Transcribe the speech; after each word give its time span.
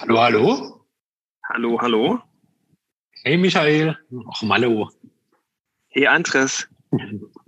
Hallo, 0.00 0.18
hallo. 0.18 0.86
Hallo, 1.52 1.78
hallo. 1.78 2.22
Hey 3.22 3.36
Michael. 3.36 3.98
Ach, 4.32 4.42
Mallo. 4.42 4.90
Hey 5.88 6.06
Andres. 6.06 6.66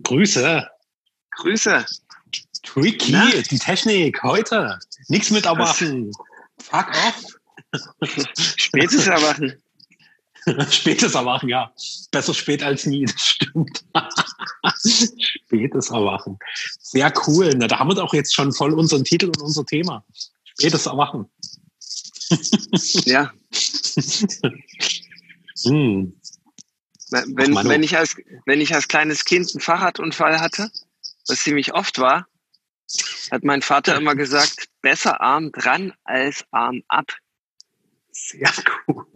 Grüße. 0.02 0.68
Grüße. 1.30 1.86
Tricky, 2.62 3.12
Na? 3.12 3.30
die 3.30 3.58
Technik 3.58 4.22
heute. 4.22 4.78
Nichts 5.08 5.30
mit 5.30 5.46
erwarten. 5.46 6.10
Fuck 6.60 6.88
off. 6.88 7.24
Spätes 8.38 9.06
Erwachen. 9.06 9.54
Spätes 10.70 11.14
Erwachen, 11.14 11.48
ja. 11.48 11.72
Besser 12.10 12.34
spät 12.34 12.62
als 12.62 12.84
nie, 12.84 13.04
das 13.06 13.28
stimmt. 13.28 13.82
Spätes 15.46 15.88
Erwachen. 15.88 16.38
Sehr 16.80 17.10
cool. 17.26 17.50
Na, 17.56 17.66
da 17.66 17.78
haben 17.78 17.88
wir 17.88 17.94
doch 17.94 18.12
jetzt 18.12 18.34
schon 18.34 18.52
voll 18.52 18.74
unseren 18.74 19.04
Titel 19.04 19.28
und 19.28 19.40
unser 19.40 19.64
Thema. 19.64 20.04
Spätes 20.44 20.84
Erwachen. 20.84 21.30
Ja. 23.04 23.32
Hm. 25.64 26.18
Wenn, 27.10 27.56
Ach, 27.56 27.64
wenn, 27.64 27.82
ich 27.82 27.96
als, 27.96 28.16
wenn 28.46 28.60
ich 28.60 28.74
als 28.74 28.88
kleines 28.88 29.24
Kind 29.24 29.50
einen 29.52 29.60
Fahrradunfall 29.60 30.40
hatte, 30.40 30.70
was 31.28 31.42
ziemlich 31.42 31.74
oft 31.74 31.98
war, 31.98 32.26
hat 33.30 33.44
mein 33.44 33.62
Vater 33.62 33.96
immer 33.96 34.14
gesagt, 34.14 34.68
besser 34.80 35.20
Arm 35.20 35.52
dran 35.52 35.92
als 36.04 36.44
Arm 36.50 36.82
ab. 36.88 37.12
Sehr 38.10 38.50
cool. 38.88 39.06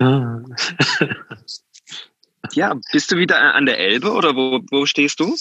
Ah. 0.00 0.40
Ja, 2.52 2.78
bist 2.92 3.10
du 3.10 3.16
wieder 3.16 3.54
an 3.54 3.66
der 3.66 3.78
Elbe 3.78 4.12
oder 4.12 4.36
wo, 4.36 4.60
wo 4.70 4.86
stehst 4.86 5.18
du? 5.18 5.36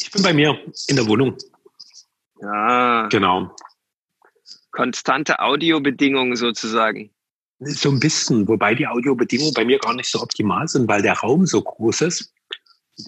Ich 0.00 0.10
bin 0.10 0.22
bei 0.22 0.32
mir 0.32 0.58
in 0.88 0.96
der 0.96 1.06
Wohnung. 1.06 1.36
Ja, 2.40 3.06
Genau. 3.08 3.54
konstante 4.70 5.38
Audiobedingungen 5.40 6.36
sozusagen. 6.36 7.10
So 7.60 7.90
ein 7.90 7.98
bisschen, 7.98 8.46
wobei 8.46 8.74
die 8.74 8.86
Audiobedingungen 8.86 9.52
bei 9.54 9.64
mir 9.64 9.78
gar 9.78 9.94
nicht 9.94 10.10
so 10.10 10.20
optimal 10.22 10.68
sind, 10.68 10.88
weil 10.88 11.02
der 11.02 11.14
Raum 11.14 11.46
so 11.46 11.60
groß 11.60 12.02
ist. 12.02 12.32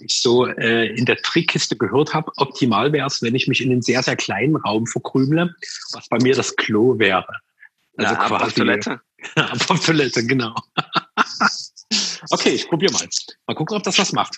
Ich 0.03 0.21
so 0.21 0.45
äh, 0.45 0.87
in 0.95 1.05
der 1.05 1.17
Trickkiste 1.17 1.77
gehört 1.77 2.13
habe, 2.13 2.31
optimal 2.37 2.91
wäre 2.93 3.07
es, 3.07 3.21
wenn 3.21 3.35
ich 3.35 3.47
mich 3.47 3.61
in 3.61 3.71
einen 3.71 3.81
sehr, 3.81 4.03
sehr 4.03 4.15
kleinen 4.15 4.55
Raum 4.57 4.87
verkrümle, 4.87 5.53
was 5.93 6.07
bei 6.09 6.17
mir 6.21 6.33
das 6.35 6.55
Klo 6.55 6.97
wäre. 6.99 7.27
Also 7.97 8.13
ja, 8.13 8.19
ab 8.19 8.31
auf 8.31 8.53
Toilette. 8.53 9.01
Ab 9.35 9.69
auf 9.69 9.85
Toilette, 9.85 10.25
genau. 10.25 10.55
okay, 12.31 12.49
ich 12.49 12.67
probiere 12.67 12.93
mal. 12.93 13.07
Mal 13.47 13.53
gucken, 13.53 13.77
ob 13.77 13.83
das 13.83 13.97
was 13.99 14.13
macht. 14.13 14.37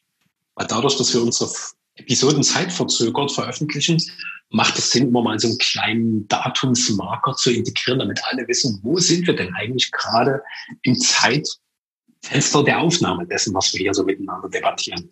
Weil 0.53 0.68
dadurch, 0.68 0.96
dass 0.97 1.12
wir 1.13 1.24
unsere 1.24 1.50
Episoden 1.95 2.44
zeitverzögert 2.44 3.31
veröffentlichen, 3.31 4.01
macht 4.50 4.78
es 4.78 4.91
Sinn, 4.91 5.07
immer 5.07 5.22
mal 5.22 5.39
so 5.39 5.47
einen 5.47 5.57
kleinen 5.57 6.28
Datumsmarker 6.28 7.35
zu 7.35 7.51
integrieren, 7.51 8.00
damit 8.00 8.22
alle 8.25 8.47
wissen, 8.47 8.79
wo 8.83 8.97
sind 9.00 9.28
wir 9.28 9.35
denn 9.35 9.53
eigentlich 9.56 9.91
gerade 9.91 10.41
im 10.84 10.95
Zeitfenster 10.95 12.63
der 12.63 12.79
Aufnahme 12.79 13.25
dessen, 13.25 13.53
was 13.53 13.73
wir 13.73 13.79
hier 13.79 13.94
so 13.94 14.03
miteinander 14.03 14.50
debattieren. 14.50 15.09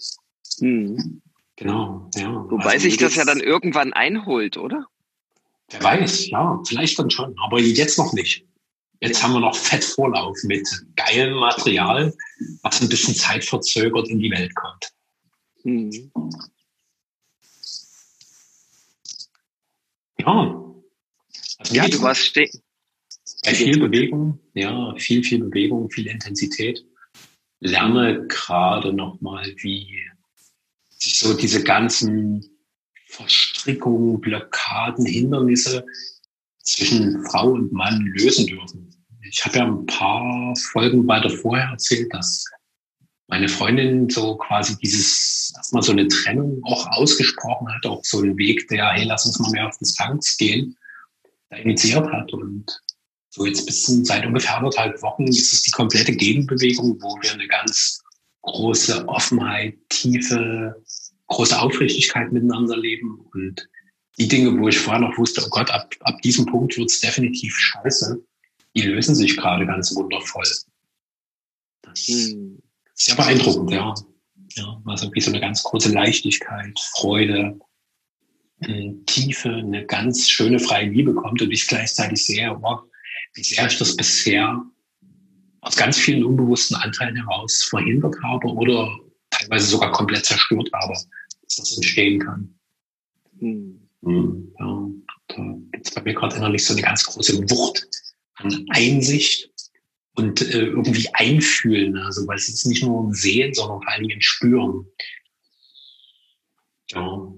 Hm. 0.60 1.22
Genau, 1.56 2.10
ja. 2.16 2.46
Wobei 2.50 2.72
Also 2.72 2.80
sich 2.80 2.98
das 2.98 3.16
ja 3.16 3.26
dann 3.26 3.40
irgendwann 3.40 3.94
einholt, 3.94 4.58
oder? 4.58 4.88
Wer 5.70 5.84
weiß, 5.84 6.30
ja, 6.30 6.62
vielleicht 6.68 7.00
dann 7.00 7.10
schon, 7.10 7.36
aber 7.44 7.60
jetzt 7.60 7.98
noch 7.98 8.14
nicht. 8.14 8.46
Jetzt 9.00 9.22
haben 9.22 9.34
wir 9.34 9.40
noch 9.40 9.56
fett 9.56 9.84
Vorlauf 9.84 10.38
mit 10.44 10.68
geilem 10.96 11.36
Material, 11.36 12.14
was 12.62 12.82
ein 12.82 12.90
bisschen 12.90 13.14
zeitverzögert 13.14 14.08
in 14.10 14.20
die 14.20 14.32
Welt 14.32 14.56
kommt. 14.56 14.90
Hm. 15.64 16.12
Ja. 20.26 20.74
Also 21.60 21.76
Ja, 21.76 21.88
du 21.88 22.02
warst 22.02 22.22
ste 22.22 22.50
bei 23.46 23.54
viel 23.54 23.80
Bewegung, 23.80 24.40
ja, 24.54 24.96
viel, 24.98 25.24
viel 25.24 25.40
Bewegung, 25.40 25.90
viel 25.90 26.08
Intensität. 26.08 26.86
Lerne 27.60 28.26
gerade 28.28 28.94
nochmal, 28.94 29.46
wie 29.58 30.02
sich 30.90 31.20
so 31.20 31.34
diese 31.34 31.64
ganzen 31.64 32.46
Verstrickungen, 33.08 34.20
Blockaden, 34.20 35.06
Hindernisse 35.06 35.86
zwischen 36.60 37.24
Frau 37.26 37.52
und 37.52 37.72
Mann 37.72 38.06
lösen 38.16 38.48
dürfen. 38.48 38.90
Ich 39.30 39.44
habe 39.46 39.58
ja 39.58 39.66
ein 39.66 39.86
paar 39.86 40.56
Folgen 40.72 41.08
weiter 41.08 41.30
vorher 41.30 41.70
erzählt, 41.70 42.14
dass 42.14 42.46
meine 43.28 43.50
Freundin 43.50 44.10
so 44.10 44.38
quasi 44.38 44.78
dieses, 44.78 45.43
erstmal 45.56 45.84
so 45.84 45.92
eine 45.92 46.08
Trennung 46.08 46.62
auch 46.64 46.88
ausgesprochen 46.92 47.68
hat, 47.74 47.86
auch 47.86 48.04
so 48.04 48.20
einen 48.20 48.38
Weg, 48.38 48.68
der, 48.70 48.90
hey, 48.92 49.06
lass 49.06 49.26
uns 49.26 49.40
mal 49.40 49.52
mehr 49.52 49.68
auf 49.68 49.78
Distanz 49.78 50.38
gehen, 50.38 50.78
da 51.50 51.58
initiiert 51.58 52.12
hat. 52.12 52.32
Und 52.34 52.66
so 53.30 53.46
jetzt 53.46 53.66
bis 53.66 53.84
zum, 53.84 54.06
seit 54.06 54.26
ungefähr 54.26 54.58
anderthalb 54.58 55.02
Wochen 55.02 55.28
ist 55.28 55.54
es 55.54 55.64
die 55.64 55.72
komplette 55.72 56.14
Gegenbewegung, 56.16 57.02
wo 57.02 57.18
wir 57.22 57.34
eine 57.34 57.48
ganz 57.48 58.02
große 58.42 59.08
Offenheit, 59.08 59.76
tiefe, 59.90 60.76
große 61.28 61.60
Aufrichtigkeit 61.60 62.32
miteinander 62.32 62.78
leben. 62.78 63.20
Und 63.34 63.68
die 64.20 64.28
Dinge, 64.28 64.60
wo 64.60 64.68
ich 64.68 64.78
vorher 64.78 65.02
noch 65.02 65.18
wusste, 65.18 65.42
oh 65.46 65.50
Gott, 65.50 65.72
ab, 65.72 65.94
ab 66.02 66.22
diesem 66.22 66.46
Punkt 66.46 66.78
wird's 66.78 67.00
definitiv 67.00 67.56
scheiße, 67.56 68.22
die 68.76 68.82
lösen 68.82 69.16
sich 69.16 69.38
gerade 69.38 69.66
ganz 69.66 69.96
wundervoll. 69.96 70.44
Das 71.82 72.00
Hm. 72.08 72.60
ist 72.96 73.06
sehr 73.06 73.16
beeindruckend, 73.16 73.72
ja. 73.72 73.94
Ja, 74.56 74.82
also 74.86 75.12
wie 75.14 75.22
so 75.22 75.32
eine 75.32 75.40
ganz 75.40 75.64
große 75.64 75.92
Leichtigkeit, 75.92 76.80
Freude, 76.96 77.60
äh, 78.62 78.94
Tiefe, 79.06 79.50
eine 79.50 79.86
ganz 79.86 80.30
schöne 80.30 80.60
freie 80.60 80.90
Liebe 80.90 81.14
kommt 81.14 81.42
und 81.42 81.52
ich 81.52 81.68
gleichzeitig 81.68 82.26
sehe, 82.26 82.56
oh, 82.62 82.80
wie 83.34 83.44
sehr 83.44 83.66
ich 83.68 83.78
das 83.78 83.96
bisher 83.96 84.64
aus 85.62 85.76
ganz 85.76 85.98
vielen 85.98 86.24
unbewussten 86.24 86.76
Anteilen 86.78 87.16
heraus 87.16 87.64
verhindert 87.64 88.16
habe 88.22 88.48
oder 88.48 88.96
teilweise 89.30 89.68
sogar 89.68 89.92
komplett 89.92 90.26
zerstört 90.26 90.70
habe, 90.74 90.94
dass 90.94 91.56
das 91.56 91.76
entstehen 91.76 92.20
kann. 92.20 92.54
Hm. 93.40 93.80
Hm, 94.04 94.54
Ja, 94.60 94.90
da 95.30 95.44
gibt 95.72 95.88
es 95.88 95.94
bei 95.94 96.02
mir 96.02 96.14
gerade 96.14 96.36
innerlich 96.36 96.66
so 96.66 96.74
eine 96.74 96.82
ganz 96.82 97.06
große 97.06 97.50
Wucht 97.50 97.88
an 98.36 98.66
Einsicht 98.70 99.53
und 100.16 100.42
äh, 100.42 100.66
irgendwie 100.66 101.10
einfühlen. 101.14 101.98
Also, 101.98 102.28
weil 102.28 102.38
es 102.38 102.50
ist 102.50 102.66
nicht 102.66 102.84
nur 102.84 103.04
ein 103.04 103.14
Sehen, 103.14 103.54
sondern 103.54 103.82
vor 103.82 103.92
allen 103.92 104.08
Dingen 104.08 104.22
Spüren. 104.22 104.86
Ja. 106.92 107.34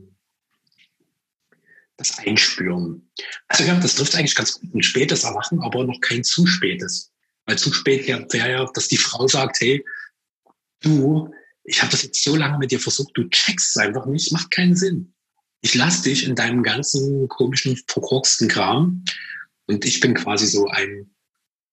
Das 1.98 2.18
Einspüren. 2.20 3.10
Also 3.48 3.64
ja, 3.64 3.80
das 3.80 3.96
trifft 3.96 4.16
eigentlich 4.16 4.36
ganz 4.36 4.60
gut. 4.60 4.74
Ein 4.74 4.84
spätes 4.84 5.24
Erwachen, 5.24 5.62
aber 5.62 5.86
noch 5.86 6.02
kein 6.02 6.26
zu 6.26 6.46
spätes. 6.46 7.14
Weil 7.46 7.58
zu 7.58 7.72
spät 7.72 8.06
wäre 8.08 8.28
wär 8.32 8.50
ja, 8.50 8.72
dass 8.74 8.90
die 8.90 8.98
Frau 8.98 9.28
sagt, 9.28 9.62
hey, 9.62 9.86
du, 10.82 11.32
ich 11.64 11.82
habe 11.82 11.92
das 11.92 12.04
jetzt 12.04 12.22
so 12.22 12.36
lange 12.36 12.58
mit 12.58 12.72
dir 12.72 12.80
versucht, 12.82 13.12
du 13.16 13.30
checkst 13.30 13.70
es 13.70 13.78
einfach 13.78 14.06
nicht, 14.08 14.32
macht 14.34 14.52
keinen 14.52 14.76
Sinn. 14.76 15.14
Ich 15.62 15.74
lass 15.74 16.02
dich 16.02 16.28
in 16.28 16.36
deinem 16.36 16.64
ganzen 16.64 17.28
komischen, 17.30 17.78
verkorksten 17.88 18.50
Kram 18.50 19.06
und 19.68 19.86
ich 19.86 20.00
bin 20.00 20.14
quasi 20.14 20.48
so 20.48 20.68
ein 20.68 21.15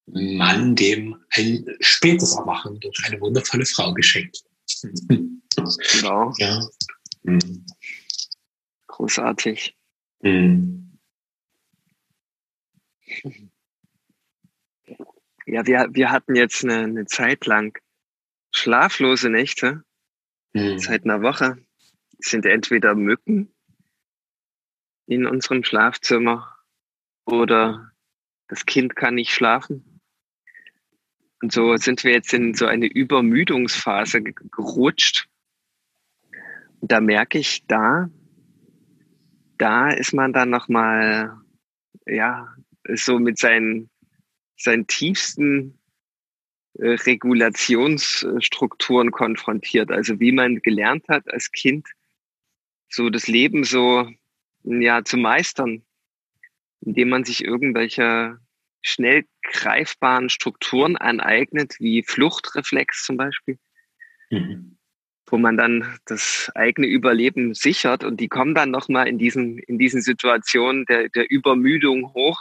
Mann, 0.06 0.74
dem 0.74 1.16
ein 1.30 1.64
spätes 1.80 2.34
Erwachen 2.36 2.78
durch 2.80 2.98
eine 3.04 3.20
wundervolle 3.20 3.64
Frau 3.66 3.92
geschenkt. 3.94 4.44
Genau. 5.08 6.32
Ja. 6.38 6.60
Hm. 7.24 7.66
Großartig. 8.88 9.76
Hm. 10.22 10.98
Ja, 15.46 15.66
wir, 15.66 15.88
wir 15.90 16.10
hatten 16.10 16.34
jetzt 16.34 16.64
eine, 16.64 16.78
eine 16.80 17.06
Zeit 17.06 17.46
lang 17.46 17.78
schlaflose 18.50 19.28
Nächte. 19.28 19.84
Mhm. 20.52 20.78
Seit 20.78 21.04
einer 21.04 21.22
Woche 21.22 21.58
sind 22.18 22.46
entweder 22.46 22.94
Mücken 22.94 23.54
in 25.06 25.26
unserem 25.26 25.64
Schlafzimmer 25.64 26.56
oder 27.24 27.91
das 28.52 28.66
Kind 28.66 28.94
kann 28.96 29.14
nicht 29.14 29.32
schlafen. 29.32 30.00
Und 31.40 31.52
so 31.52 31.74
sind 31.78 32.04
wir 32.04 32.12
jetzt 32.12 32.34
in 32.34 32.52
so 32.52 32.66
eine 32.66 32.84
Übermüdungsphase 32.84 34.22
gerutscht. 34.22 35.26
Und 36.80 36.92
da 36.92 37.00
merke 37.00 37.38
ich, 37.38 37.64
da, 37.66 38.10
da 39.56 39.88
ist 39.88 40.12
man 40.12 40.34
dann 40.34 40.50
nochmal, 40.50 41.34
ja, 42.04 42.54
so 42.92 43.18
mit 43.18 43.38
seinen, 43.38 43.88
seinen 44.58 44.86
tiefsten 44.86 45.78
äh, 46.74 46.90
Regulationsstrukturen 46.90 49.12
konfrontiert. 49.12 49.90
Also 49.90 50.20
wie 50.20 50.32
man 50.32 50.60
gelernt 50.60 51.08
hat 51.08 51.32
als 51.32 51.52
Kind, 51.52 51.88
so 52.90 53.08
das 53.08 53.28
Leben 53.28 53.64
so, 53.64 54.10
ja, 54.62 55.04
zu 55.04 55.16
meistern, 55.16 55.86
indem 56.82 57.08
man 57.08 57.24
sich 57.24 57.44
irgendwelche 57.44 58.38
schnell 58.82 59.24
greifbaren 59.42 60.28
Strukturen 60.28 60.96
aneignet, 60.96 61.76
wie 61.78 62.02
Fluchtreflex 62.02 63.04
zum 63.04 63.16
Beispiel, 63.16 63.58
mhm. 64.30 64.76
wo 65.26 65.38
man 65.38 65.56
dann 65.56 65.98
das 66.04 66.50
eigene 66.54 66.88
Überleben 66.88 67.54
sichert 67.54 68.04
und 68.04 68.18
die 68.18 68.28
kommen 68.28 68.54
dann 68.54 68.70
nochmal 68.70 69.08
in 69.08 69.18
diesen, 69.18 69.58
in 69.58 69.78
diesen 69.78 70.02
Situationen 70.02 70.84
der, 70.86 71.08
der 71.08 71.30
Übermüdung 71.30 72.12
hoch. 72.12 72.40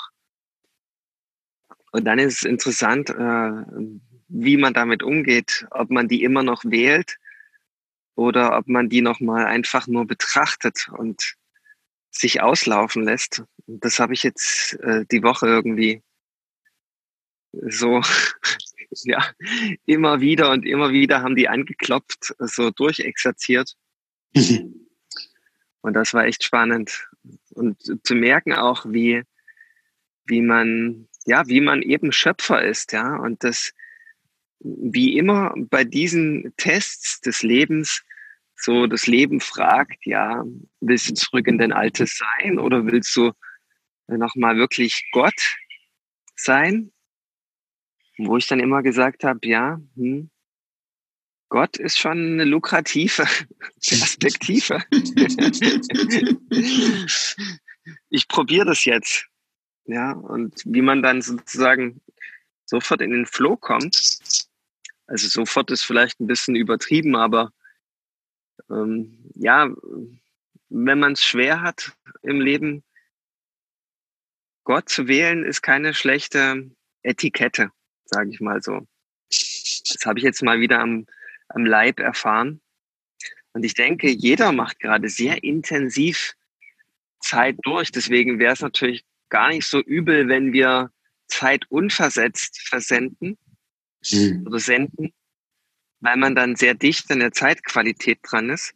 Und 1.91 2.05
dann 2.05 2.19
ist 2.19 2.37
es 2.37 2.43
interessant, 2.43 3.09
äh, 3.09 3.51
wie 4.27 4.57
man 4.57 4.73
damit 4.73 5.03
umgeht, 5.03 5.67
ob 5.71 5.91
man 5.91 6.07
die 6.07 6.23
immer 6.23 6.41
noch 6.41 6.63
wählt 6.65 7.17
oder 8.15 8.57
ob 8.57 8.67
man 8.67 8.89
die 8.89 9.01
nochmal 9.01 9.45
einfach 9.45 9.87
nur 9.87 10.07
betrachtet 10.07 10.89
und 10.97 11.35
sich 12.09 12.41
auslaufen 12.41 13.03
lässt. 13.03 13.43
Das 13.67 13.99
habe 13.99 14.13
ich 14.13 14.23
jetzt 14.23 14.73
äh, 14.81 15.05
die 15.11 15.23
Woche 15.23 15.47
irgendwie 15.47 16.03
so, 17.51 18.01
ja, 19.03 19.25
immer 19.85 20.21
wieder 20.21 20.51
und 20.51 20.65
immer 20.65 20.91
wieder 20.91 21.21
haben 21.21 21.35
die 21.35 21.49
angeklopft, 21.49 22.33
so 22.39 22.71
durchexerziert. 22.71 23.75
Mhm. 24.35 24.75
Und 25.83 25.93
das 25.93 26.13
war 26.13 26.25
echt 26.25 26.43
spannend. 26.43 27.09
Und 27.55 27.81
zu 28.03 28.13
merken 28.15 28.53
auch, 28.53 28.85
wie, 28.87 29.23
wie 30.25 30.41
man, 30.41 31.07
ja, 31.25 31.47
wie 31.47 31.59
man 31.59 31.81
eben 31.81 32.11
Schöpfer 32.11 32.63
ist, 32.63 32.93
ja, 32.93 33.15
und 33.15 33.43
das, 33.43 33.73
wie 34.59 35.17
immer 35.17 35.55
bei 35.57 35.83
diesen 35.83 36.53
Tests 36.57 37.19
des 37.21 37.41
Lebens, 37.41 38.03
so 38.55 38.85
das 38.85 39.07
Leben 39.07 39.39
fragt, 39.39 40.05
ja, 40.05 40.45
willst 40.81 41.09
du 41.09 41.13
zurück 41.15 41.47
in 41.47 41.57
dein 41.57 41.73
altes 41.73 42.19
Sein 42.19 42.59
oder 42.59 42.85
willst 42.85 43.15
du 43.15 43.31
nochmal 44.17 44.57
wirklich 44.57 45.07
Gott 45.11 45.57
sein? 46.35 46.91
Wo 48.17 48.37
ich 48.37 48.47
dann 48.47 48.59
immer 48.59 48.83
gesagt 48.83 49.23
habe, 49.23 49.39
ja, 49.43 49.79
hm, 49.95 50.29
Gott 51.49 51.77
ist 51.77 51.99
schon 51.99 52.17
eine 52.17 52.45
lukrative 52.45 53.25
Perspektive. 53.85 54.81
ich 58.09 58.27
probiere 58.29 58.65
das 58.65 58.85
jetzt. 58.85 59.27
Ja, 59.85 60.13
und 60.13 60.61
wie 60.65 60.81
man 60.81 61.01
dann 61.01 61.21
sozusagen 61.21 62.01
sofort 62.65 63.01
in 63.01 63.11
den 63.11 63.25
Flow 63.25 63.57
kommt, 63.57 64.19
also 65.07 65.27
sofort 65.27 65.71
ist 65.71 65.83
vielleicht 65.83 66.21
ein 66.21 66.27
bisschen 66.27 66.55
übertrieben, 66.55 67.17
aber 67.17 67.51
ähm, 68.69 69.29
ja, 69.35 69.69
wenn 70.69 70.99
man 70.99 71.13
es 71.13 71.25
schwer 71.25 71.61
hat 71.61 71.97
im 72.21 72.39
Leben, 72.39 72.83
Gott 74.63 74.89
zu 74.89 75.07
wählen, 75.07 75.43
ist 75.43 75.61
keine 75.61 75.93
schlechte 75.93 76.71
Etikette 77.03 77.71
sage 78.11 78.29
ich 78.31 78.39
mal 78.39 78.61
so. 78.61 78.87
Das 79.29 80.05
habe 80.05 80.19
ich 80.19 80.23
jetzt 80.25 80.43
mal 80.43 80.59
wieder 80.59 80.79
am, 80.79 81.05
am 81.49 81.65
Leib 81.65 81.99
erfahren. 81.99 82.61
Und 83.53 83.63
ich 83.63 83.73
denke, 83.73 84.09
jeder 84.09 84.51
macht 84.51 84.79
gerade 84.79 85.09
sehr 85.09 85.43
intensiv 85.43 86.33
Zeit 87.19 87.57
durch. 87.63 87.91
Deswegen 87.91 88.39
wäre 88.39 88.53
es 88.53 88.61
natürlich 88.61 89.03
gar 89.29 89.49
nicht 89.49 89.65
so 89.65 89.79
übel, 89.79 90.27
wenn 90.27 90.53
wir 90.53 90.91
Zeit 91.27 91.65
unversetzt 91.69 92.59
versenden 92.67 93.37
mhm. 94.11 94.45
oder 94.45 94.59
senden, 94.59 95.13
weil 96.01 96.17
man 96.17 96.35
dann 96.35 96.55
sehr 96.55 96.73
dicht 96.73 97.09
an 97.11 97.19
der 97.19 97.31
Zeitqualität 97.31 98.19
dran 98.23 98.49
ist. 98.49 98.73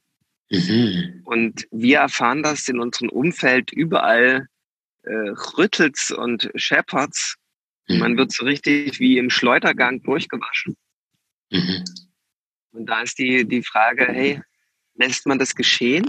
Mhm. 0.50 1.22
Und 1.26 1.68
wir 1.72 2.00
erfahren 2.00 2.44
das 2.44 2.68
in 2.70 2.80
unserem 2.80 3.10
Umfeld 3.10 3.72
überall, 3.74 4.48
äh, 5.06 5.30
rüttelt's 5.58 6.12
und 6.12 6.52
scheppert's. 6.56 7.36
Mhm. 7.88 8.00
Man 8.00 8.18
wird 8.18 8.32
so 8.32 8.46
richtig 8.46 9.00
wie 9.00 9.18
im 9.18 9.30
Schleudergang 9.30 10.02
durchgewaschen. 10.02 10.76
Mhm. 11.52 11.84
Und 12.72 12.86
da 12.88 13.02
ist 13.02 13.18
die, 13.20 13.48
die 13.48 13.64
Frage, 13.64 14.06
hey, 14.08 14.42
lässt 14.96 15.28
man 15.28 15.40
das 15.40 15.56
geschehen? 15.56 16.06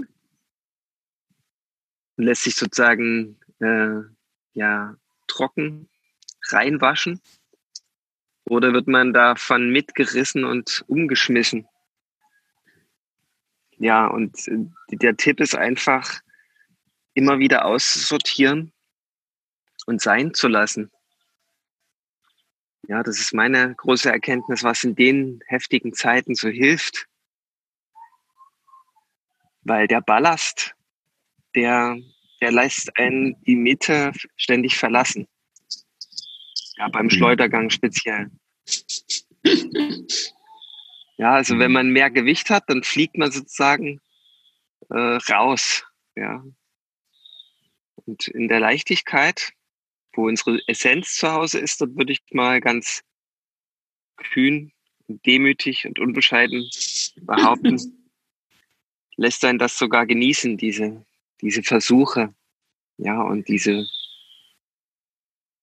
Lässt 2.17 2.43
sich 2.43 2.55
sozusagen 2.55 3.39
äh, 3.59 4.01
ja 4.53 4.95
trocken 5.27 5.87
reinwaschen? 6.49 7.21
Oder 8.45 8.73
wird 8.73 8.87
man 8.87 9.13
davon 9.13 9.69
mitgerissen 9.69 10.43
und 10.45 10.83
umgeschmissen? 10.87 11.67
Ja, 13.77 14.07
und 14.07 14.47
äh, 14.47 14.65
der 14.89 15.15
Tipp 15.17 15.39
ist 15.39 15.55
einfach, 15.55 16.21
immer 17.13 17.39
wieder 17.39 17.65
aussortieren 17.65 18.71
und 19.87 20.01
sein 20.01 20.33
zu 20.33 20.47
lassen. 20.47 20.91
Ja, 22.87 23.03
das 23.03 23.19
ist 23.19 23.33
meine 23.33 23.73
große 23.75 24.11
Erkenntnis, 24.11 24.63
was 24.63 24.83
in 24.83 24.95
den 24.95 25.41
heftigen 25.47 25.93
Zeiten 25.93 26.35
so 26.35 26.49
hilft. 26.49 27.07
Weil 29.63 29.87
der 29.87 30.01
Ballast, 30.01 30.75
der, 31.55 31.97
der 32.39 32.51
lässt 32.51 32.97
einen 32.97 33.41
die 33.43 33.55
Mitte 33.55 34.11
ständig 34.35 34.77
verlassen. 34.77 35.27
Ja, 36.77 36.89
beim 36.89 37.07
mhm. 37.07 37.11
Schleudergang 37.11 37.69
speziell. 37.69 38.29
Ja, 41.17 41.33
also 41.33 41.57
wenn 41.57 41.71
man 41.71 41.89
mehr 41.89 42.11
Gewicht 42.11 42.49
hat, 42.49 42.65
dann 42.67 42.83
fliegt 42.83 43.17
man 43.17 43.31
sozusagen 43.31 43.99
äh, 44.89 45.17
raus. 45.31 45.83
Ja. 46.15 46.43
Und 47.95 48.27
in 48.27 48.47
der 48.47 48.59
Leichtigkeit 48.59 49.53
wo 50.17 50.27
unsere 50.27 50.59
Essenz 50.67 51.15
zu 51.15 51.31
Hause 51.31 51.59
ist, 51.59 51.79
dort 51.79 51.95
würde 51.95 52.11
ich 52.11 52.21
mal 52.31 52.59
ganz 52.59 53.03
kühn, 54.17 54.73
demütig 55.07 55.85
und 55.85 55.99
unbescheiden 55.99 56.67
behaupten, 57.21 57.79
lässt 59.15 59.45
einen 59.45 59.59
das 59.59 59.77
sogar 59.77 60.05
genießen, 60.05 60.57
diese, 60.57 61.05
diese 61.39 61.63
Versuche, 61.63 62.33
ja, 62.97 63.21
und 63.21 63.47
diese, 63.47 63.87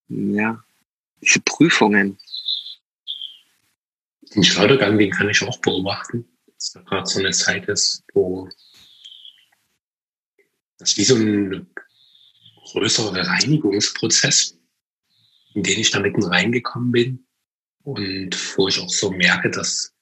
ja, 0.08 0.64
diese 1.20 1.40
Prüfungen. 1.40 2.18
Den 4.34 4.44
Schleudergang, 4.44 4.96
den 4.98 5.10
kann 5.10 5.28
ich 5.28 5.42
auch 5.42 5.58
beobachten, 5.58 6.28
dass 6.46 6.72
da 6.72 6.80
gerade 6.80 7.06
so 7.06 7.18
eine 7.18 7.32
Zeit 7.32 7.68
ist, 7.68 8.04
wo 8.14 8.48
das 10.78 10.96
wie 10.96 11.04
so 11.04 11.16
ein 11.16 11.66
größerer 12.64 13.14
Reinigungsprozess, 13.14 14.58
in 15.54 15.62
den 15.62 15.78
ich 15.78 15.90
da 15.90 16.00
mitten 16.00 16.24
reingekommen 16.24 16.92
bin 16.92 17.26
und 17.82 18.36
wo 18.56 18.68
ich 18.68 18.80
auch 18.80 18.88
so 18.88 19.10
merke, 19.10 19.50
dass 19.50 19.92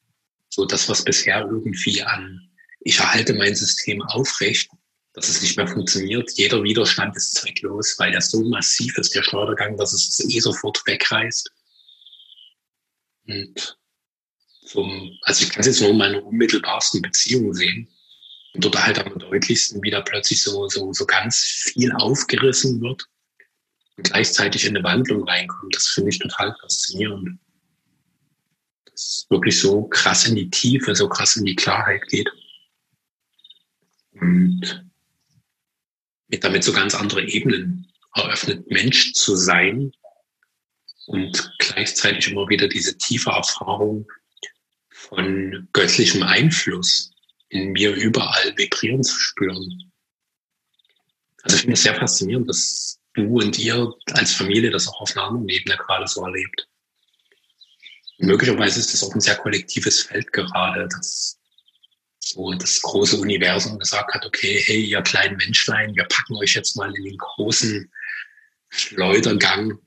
so 0.49 0.65
das, 0.65 0.89
was 0.89 1.05
bisher 1.05 1.41
irgendwie 1.41 2.03
an, 2.03 2.49
ich 2.81 2.99
erhalte 2.99 3.35
mein 3.35 3.55
System 3.55 4.03
aufrecht, 4.03 4.71
dass 5.15 5.29
es 5.29 5.43
nicht 5.43 5.57
mehr 5.57 5.69
funktioniert. 5.69 6.31
Jeder 6.33 6.63
Widerstand 6.63 7.17
ist 7.17 7.35
zwecklos, 7.35 7.97
weil 7.99 8.13
der 8.13 8.21
so 8.21 8.43
massiv 8.49 8.97
ist, 8.99 9.15
der 9.15 9.23
Schleudergang, 9.23 9.77
dass 9.77 9.93
es 9.93 10.21
eh 10.29 10.41
sofort 10.41 10.83
wegreißt. 10.87 11.51
Und 13.29 13.79
zum, 14.67 15.19
also 15.23 15.45
ich 15.45 15.51
kann 15.51 15.61
es 15.61 15.67
jetzt 15.67 15.81
nur 15.81 15.91
in 15.91 15.99
meiner 15.99 16.25
unmittelbarsten 16.25 17.03
Beziehung 17.03 17.53
sehen 17.53 17.89
dort 18.55 18.83
halt 18.85 18.99
am 18.99 19.19
deutlichsten 19.19 19.83
wieder 19.83 20.03
plötzlich 20.03 20.43
so, 20.43 20.69
so, 20.69 20.93
so 20.93 21.07
ganz 21.07 21.39
viel 21.39 21.93
aufgerissen 21.93 22.81
wird 22.81 23.07
und 23.97 24.05
gleichzeitig 24.05 24.65
in 24.65 24.77
eine 24.77 24.85
Wandlung 24.85 25.27
reinkommt. 25.27 25.75
Das 25.75 25.89
finde 25.89 26.11
ich 26.11 26.19
total 26.19 26.55
faszinierend. 26.61 27.39
Dass 28.85 28.95
es 28.95 29.27
wirklich 29.31 29.59
so 29.59 29.85
krass 29.85 30.27
in 30.27 30.37
die 30.37 30.51
Tiefe, 30.51 30.95
so 30.95 31.09
krass 31.09 31.37
in 31.37 31.45
die 31.45 31.57
Klarheit 31.57 32.07
geht. 32.09 32.29
Und 34.13 34.85
mit 36.29 36.45
damit 36.45 36.65
so 36.65 36.73
ganz 36.73 36.95
andere 36.95 37.23
Ebenen 37.27 37.91
eröffnet, 38.15 38.71
Mensch 38.71 39.15
zu 39.15 39.35
sein 39.35 39.93
und 41.07 41.55
gleichzeitig 41.59 42.31
immer 42.31 42.49
wieder 42.49 42.69
diese 42.69 42.97
tiefe 42.99 43.31
Erfahrung 43.31 44.07
von 44.91 45.69
göttlichem 45.73 46.23
Einfluss 46.23 47.12
in 47.53 47.73
mir 47.73 47.95
überall 47.95 48.57
vibrieren 48.57 49.03
zu 49.03 49.15
spüren. 49.15 49.93
Also 51.43 51.57
ich 51.57 51.63
finde 51.63 51.75
es 51.75 51.83
sehr 51.83 51.95
faszinierend, 51.95 52.49
dass 52.49 52.99
du 53.13 53.41
und 53.41 53.59
ihr 53.59 53.93
als 54.13 54.33
Familie 54.33 54.71
das 54.71 54.89
auch 54.89 55.03
auf 55.03 55.15
einer 55.15 55.27
anderen 55.27 55.49
Ebene 55.49 55.77
gerade 55.77 56.07
so 56.07 56.25
erlebt. 56.25 56.67
möglicherweise 58.19 58.81
ist 58.81 58.95
das 58.95 59.03
auch 59.03 59.15
ein 59.15 59.21
sehr 59.21 59.37
kollektives 59.37 60.03
Feld 60.03 60.33
gerade, 60.33 60.89
dass 60.89 61.39
so 62.21 62.53
das 62.53 62.81
große 62.81 63.19
Universum 63.19 63.79
gesagt 63.79 64.15
hat, 64.15 64.25
okay, 64.25 64.63
hey, 64.65 64.85
ihr 64.85 65.03
kleinen 65.03 65.37
Menschlein, 65.37 65.95
wir 65.95 66.05
packen 66.05 66.37
euch 66.37 66.55
jetzt 66.55 66.77
mal 66.77 66.95
in 66.97 67.05
den 67.05 67.19
großen 67.19 67.93
Schleudergang 68.71 69.79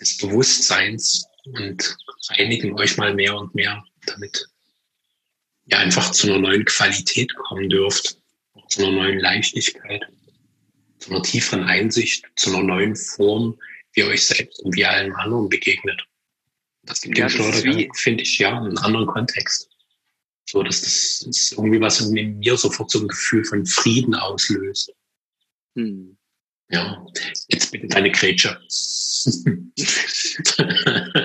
des 0.00 0.16
Bewusstseins 0.16 1.24
und 1.44 1.96
reinigen 2.30 2.74
euch 2.80 2.96
mal 2.96 3.14
mehr 3.14 3.36
und 3.36 3.54
mehr, 3.54 3.84
damit 4.06 4.48
ihr 5.66 5.78
einfach 5.78 6.10
zu 6.10 6.28
einer 6.28 6.38
neuen 6.38 6.64
Qualität 6.64 7.34
kommen 7.34 7.68
dürft, 7.68 8.18
zu 8.68 8.82
einer 8.82 8.92
neuen 8.92 9.18
Leichtigkeit, 9.18 10.02
zu 10.98 11.10
einer 11.10 11.22
tieferen 11.22 11.64
Einsicht, 11.64 12.24
zu 12.36 12.50
einer 12.50 12.62
neuen 12.62 12.96
Form, 12.96 13.58
wie 13.92 14.00
ihr 14.00 14.08
euch 14.08 14.26
selbst 14.26 14.60
und 14.62 14.74
wie 14.76 14.84
allen 14.84 15.14
anderen 15.14 15.48
begegnet. 15.48 16.02
Das 16.82 17.00
gibt 17.00 17.16
ja, 17.16 17.26
dem 17.26 17.30
Schleudergang, 17.30 17.94
finde 17.94 18.22
ich, 18.22 18.38
ja, 18.38 18.58
einen 18.58 18.78
anderen 18.78 19.06
Kontext. 19.06 19.70
So, 20.46 20.62
dass 20.62 20.82
das 20.82 21.22
ist 21.22 21.52
irgendwie 21.52 21.80
was 21.80 22.00
in 22.00 22.38
mir 22.38 22.56
sofort 22.56 22.90
so 22.90 23.00
ein 23.00 23.08
Gefühl 23.08 23.44
von 23.44 23.64
Frieden 23.64 24.14
auslöst. 24.14 24.92
Hm. 25.74 26.16
Ja, 26.70 27.06
jetzt 27.48 27.72
bitte 27.72 27.86
deine 27.86 28.10
Grätsche. 28.10 28.60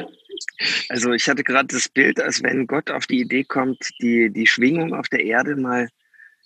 also 0.89 1.13
ich 1.13 1.29
hatte 1.29 1.43
gerade 1.43 1.67
das 1.67 1.88
Bild, 1.88 2.19
als 2.19 2.43
wenn 2.43 2.67
Gott 2.67 2.89
auf 2.89 3.05
die 3.05 3.22
Idee 3.22 3.43
kommt, 3.43 3.89
die, 4.01 4.31
die 4.31 4.48
Schwingung 4.48 4.93
auf 4.93 5.08
der 5.08 5.24
Erde 5.24 5.55
mal 5.55 5.88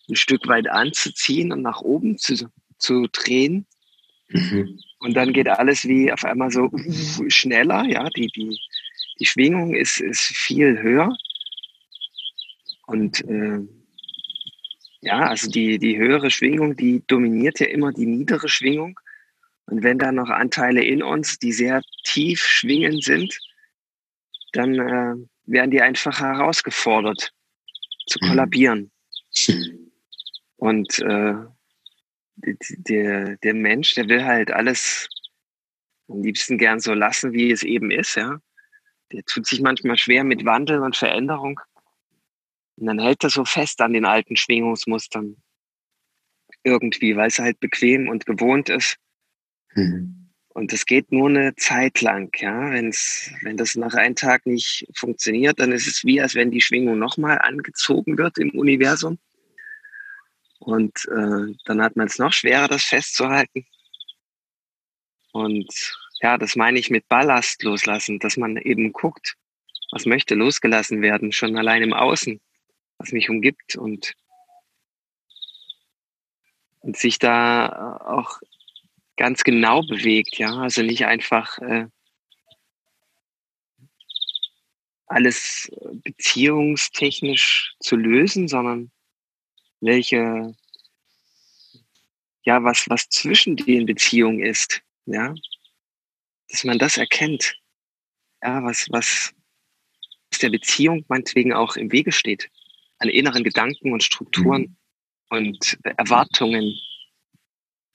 ein 0.09 0.15
Stück 0.15 0.47
weit 0.47 0.69
anzuziehen 0.69 1.51
und 1.51 1.61
nach 1.61 1.81
oben 1.81 2.17
zu, 2.17 2.49
zu 2.77 3.07
drehen. 3.11 3.65
Mhm. 4.29 4.79
Und 4.99 5.13
dann 5.15 5.31
geht 5.33 5.47
alles 5.47 5.85
wie 5.85 6.11
auf 6.11 6.25
einmal 6.25 6.51
so 6.51 6.69
schneller, 7.29 7.85
ja, 7.85 8.09
die, 8.09 8.27
die, 8.27 8.59
die 9.19 9.25
Schwingung 9.25 9.75
ist, 9.75 10.01
ist 10.01 10.21
viel 10.21 10.81
höher. 10.81 11.15
Und 12.85 13.21
äh, 13.25 13.59
ja, 15.01 15.27
also 15.27 15.49
die, 15.49 15.79
die 15.79 15.97
höhere 15.97 16.31
Schwingung, 16.31 16.75
die 16.75 17.01
dominiert 17.07 17.59
ja 17.59 17.67
immer 17.67 17.91
die 17.93 18.05
niedere 18.05 18.49
Schwingung. 18.49 18.99
Und 19.65 19.83
wenn 19.83 19.99
da 19.99 20.11
noch 20.11 20.29
Anteile 20.29 20.83
in 20.83 21.01
uns, 21.01 21.39
die 21.39 21.53
sehr 21.53 21.81
tief 22.03 22.41
schwingend 22.41 23.03
sind, 23.03 23.37
dann 24.53 24.75
äh, 24.75 25.15
werden 25.45 25.71
die 25.71 25.81
einfach 25.81 26.19
herausgefordert 26.19 27.31
zu 28.07 28.19
mhm. 28.21 28.27
kollabieren. 28.27 28.91
Und 30.55 30.99
äh, 30.99 31.35
der, 32.37 33.37
der 33.37 33.53
Mensch, 33.53 33.95
der 33.95 34.07
will 34.07 34.23
halt 34.23 34.51
alles 34.51 35.09
am 36.07 36.21
liebsten 36.21 36.57
gern 36.57 36.79
so 36.79 36.93
lassen, 36.93 37.33
wie 37.33 37.51
es 37.51 37.63
eben 37.63 37.91
ist, 37.91 38.15
ja. 38.15 38.39
Der 39.11 39.23
tut 39.25 39.45
sich 39.45 39.61
manchmal 39.61 39.97
schwer 39.97 40.23
mit 40.23 40.45
Wandel 40.45 40.79
und 40.79 40.95
Veränderung. 40.95 41.59
Und 42.77 42.87
dann 42.87 42.99
hält 42.99 43.23
er 43.23 43.29
so 43.29 43.45
fest 43.45 43.81
an 43.81 43.93
den 43.93 44.05
alten 44.05 44.35
Schwingungsmustern. 44.35 45.37
Irgendwie, 46.63 47.15
weil 47.15 47.27
es 47.27 47.39
halt 47.39 47.59
bequem 47.59 48.09
und 48.09 48.25
gewohnt 48.25 48.69
ist. 48.69 48.97
Mhm. 49.75 50.22
Und 50.53 50.71
das 50.71 50.85
geht 50.85 51.11
nur 51.11 51.29
eine 51.29 51.55
Zeit 51.55 52.01
lang, 52.01 52.31
ja. 52.39 52.71
Wenn's, 52.71 53.31
wenn 53.41 53.57
das 53.57 53.75
nach 53.75 53.93
einem 53.95 54.15
Tag 54.15 54.45
nicht 54.45 54.87
funktioniert, 54.95 55.59
dann 55.59 55.71
ist 55.71 55.87
es 55.87 56.03
wie, 56.03 56.21
als 56.21 56.35
wenn 56.35 56.51
die 56.51 56.61
Schwingung 56.61 56.99
nochmal 56.99 57.39
angezogen 57.39 58.17
wird 58.17 58.37
im 58.37 58.51
Universum. 58.51 59.17
Und 60.59 61.05
äh, 61.07 61.55
dann 61.65 61.81
hat 61.81 61.95
man 61.95 62.07
es 62.07 62.19
noch 62.19 62.33
schwerer, 62.33 62.67
das 62.67 62.83
festzuhalten. 62.83 63.65
Und 65.31 65.73
ja, 66.21 66.37
das 66.37 66.55
meine 66.55 66.79
ich 66.79 66.89
mit 66.89 67.07
Ballast 67.07 67.63
loslassen, 67.63 68.19
dass 68.19 68.37
man 68.37 68.57
eben 68.57 68.93
guckt, 68.93 69.35
was 69.91 70.05
möchte 70.05 70.35
losgelassen 70.35 71.01
werden, 71.01 71.31
schon 71.31 71.57
allein 71.57 71.81
im 71.81 71.93
Außen 71.93 72.39
was 73.03 73.11
mich 73.11 73.29
umgibt 73.29 73.75
und, 73.75 74.13
und 76.79 76.97
sich 76.97 77.19
da 77.19 77.97
auch 77.97 78.39
ganz 79.17 79.43
genau 79.43 79.81
bewegt, 79.81 80.37
ja, 80.37 80.55
also 80.57 80.81
nicht 80.81 81.05
einfach 81.05 81.57
äh, 81.59 81.87
alles 85.07 85.71
beziehungstechnisch 86.03 87.75
zu 87.79 87.95
lösen, 87.95 88.47
sondern 88.47 88.91
welche, 89.81 90.55
ja, 92.43 92.63
was, 92.63 92.89
was 92.89 93.09
zwischen 93.09 93.55
den 93.55 93.85
Beziehungen 93.85 94.39
ist, 94.39 94.81
ja, 95.05 95.35
dass 96.49 96.63
man 96.63 96.79
das 96.79 96.97
erkennt, 96.97 97.55
ja, 98.41 98.63
was, 98.63 98.87
was 98.89 99.33
der 100.41 100.49
Beziehung 100.49 101.05
meinetwegen 101.07 101.53
auch 101.53 101.75
im 101.75 101.91
Wege 101.91 102.11
steht. 102.11 102.49
An 102.99 103.09
inneren 103.09 103.43
Gedanken 103.43 103.91
und 103.93 104.03
Strukturen 104.03 104.61
mhm. 104.61 105.37
und 105.37 105.77
Erwartungen, 105.83 106.77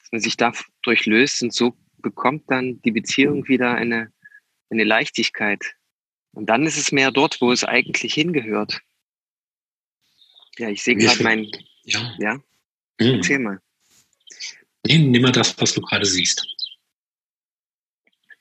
dass 0.09 0.13
man 0.13 0.21
sich 0.23 0.39
dadurch 0.39 1.05
löst 1.05 1.43
und 1.43 1.53
so 1.53 1.77
bekommt 1.99 2.45
dann 2.51 2.81
die 2.81 2.93
Beziehung 2.93 3.47
wieder 3.47 3.75
eine, 3.75 4.11
eine 4.71 4.85
Leichtigkeit. 4.85 5.63
Und 6.33 6.47
dann 6.47 6.65
ist 6.65 6.79
es 6.79 6.93
mehr 6.93 7.11
dort, 7.11 7.43
wo 7.43 7.53
es 7.53 7.65
eigentlich 7.65 8.15
hingehört. 8.15 8.81
Ja, 10.57 10.71
ich 10.71 10.83
sehe 10.83 10.97
gerade 10.97 11.23
mein. 11.23 11.51
Ja. 11.85 12.17
ja? 12.19 12.35
Mhm. 12.99 13.17
Erzähl 13.17 13.39
mal. 13.39 13.61
Nee, 14.87 14.99
nimm 14.99 15.23
mal 15.23 15.33
das, 15.33 15.59
was 15.61 15.75
du 15.75 15.83
gerade 15.83 16.07
siehst. 16.07 16.47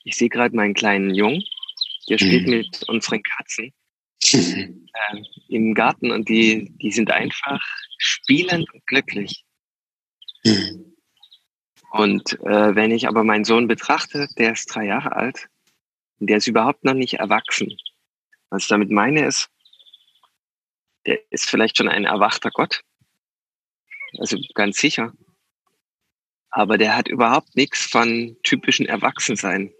Ich 0.04 0.16
sehe 0.16 0.30
gerade 0.30 0.56
meinen 0.56 0.74
kleinen 0.74 1.14
Jungen, 1.14 1.42
der 2.08 2.16
spielt 2.16 2.46
mhm. 2.46 2.50
mit 2.50 2.88
unseren 2.88 3.22
Katzen 3.22 3.74
äh, 4.32 4.68
im 5.48 5.74
Garten 5.74 6.12
und 6.12 6.30
die, 6.30 6.72
die 6.78 6.92
sind 6.92 7.10
einfach 7.10 7.60
spielend 7.98 8.72
und 8.72 8.86
glücklich. 8.86 9.44
Mhm. 10.44 10.97
Und 11.90 12.38
äh, 12.40 12.74
wenn 12.74 12.90
ich 12.90 13.08
aber 13.08 13.24
meinen 13.24 13.44
Sohn 13.44 13.66
betrachte, 13.66 14.28
der 14.36 14.52
ist 14.52 14.66
drei 14.66 14.84
Jahre 14.84 15.16
alt 15.16 15.48
der 16.20 16.38
ist 16.38 16.46
überhaupt 16.46 16.84
noch 16.84 16.94
nicht 16.94 17.14
erwachsen. 17.14 17.76
Was 18.50 18.62
ich 18.62 18.68
damit 18.68 18.90
meine 18.90 19.26
ist, 19.26 19.50
der 21.06 21.20
ist 21.30 21.48
vielleicht 21.48 21.76
schon 21.76 21.88
ein 21.88 22.04
erwachter 22.04 22.50
Gott. 22.50 22.82
Also 24.18 24.38
ganz 24.54 24.78
sicher. 24.78 25.12
Aber 26.50 26.78
der 26.78 26.96
hat 26.96 27.08
überhaupt 27.08 27.54
nichts 27.56 27.84
von 27.84 28.36
typischen 28.42 28.86
Erwachsensein. 28.86 29.72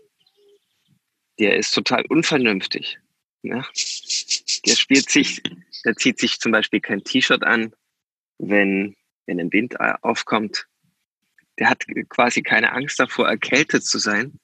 Der 1.39 1.57
ist 1.57 1.73
total 1.73 2.05
unvernünftig. 2.07 2.99
Ja? 3.43 3.65
Der 4.67 4.77
spielt 4.77 5.11
sich, 5.11 5.43
der 5.85 5.95
zieht 5.97 6.19
sich 6.19 6.39
zum 6.41 6.53
Beispiel 6.53 6.81
kein 6.81 7.03
T-Shirt 7.03 7.43
an, 7.43 7.75
wenn, 8.39 8.97
wenn 9.27 9.41
ein 9.41 9.53
Wind 9.53 9.81
aufkommt. 9.81 10.68
Der 11.59 11.71
hat 11.71 11.85
quasi 12.09 12.43
keine 12.43 12.73
Angst 12.73 13.01
davor, 13.01 13.29
erkältet 13.29 13.85
zu 13.85 13.99
sein. 13.99 14.39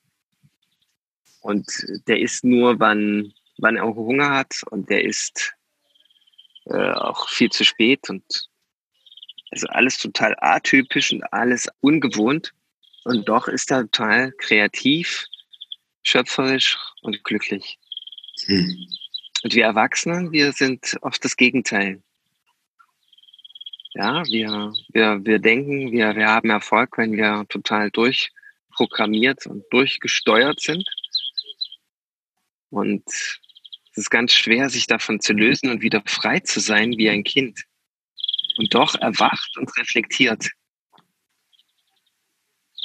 Und 1.40 1.66
der 2.09 2.21
isst 2.21 2.44
nur, 2.44 2.80
wann, 2.80 3.33
wann 3.59 3.76
er 3.76 3.85
Hunger 3.85 4.30
hat. 4.30 4.62
Und 4.71 4.90
der 4.90 5.04
isst 5.04 5.54
äh, 6.66 6.90
auch 6.92 7.28
viel 7.28 7.50
zu 7.50 7.64
spät. 7.64 8.09
Und 8.09 8.25
also 9.50 9.66
alles 9.68 9.99
total 9.99 10.35
atypisch 10.40 11.12
und 11.12 11.23
alles 11.33 11.68
ungewohnt. 11.80 12.52
Und 13.04 13.28
doch 13.28 13.47
ist 13.47 13.71
er 13.71 13.83
total 13.83 14.33
kreativ, 14.38 15.26
schöpferisch 16.02 16.78
und 17.02 17.23
glücklich. 17.23 17.78
Hm. 18.47 18.88
Und 19.44 19.54
wir 19.54 19.64
Erwachsenen, 19.64 20.33
wir 20.33 20.52
sind 20.52 20.97
oft 21.02 21.23
das 21.25 21.37
Gegenteil. 21.37 22.02
Ja, 23.94 24.24
wir, 24.26 24.72
wir, 24.92 25.24
wir 25.24 25.38
denken, 25.38 25.92
wir, 25.92 26.16
wir 26.16 26.26
haben 26.26 26.50
Erfolg, 26.50 26.98
wenn 26.98 27.12
wir 27.12 27.46
total 27.48 27.92
durchprogrammiert 27.92 29.46
und 29.46 29.64
durchgesteuert 29.70 30.60
sind. 30.60 30.84
Und 32.70 33.04
es 33.06 33.38
ist 33.94 34.10
ganz 34.10 34.32
schwer, 34.32 34.68
sich 34.68 34.88
davon 34.88 35.20
zu 35.20 35.32
lösen 35.32 35.70
und 35.70 35.80
wieder 35.80 36.02
frei 36.06 36.40
zu 36.40 36.58
sein 36.58 36.98
wie 36.98 37.08
ein 37.08 37.22
Kind. 37.22 37.62
Und 38.58 38.74
doch 38.74 38.96
erwacht 38.96 39.56
und 39.58 39.76
reflektiert. 39.78 40.50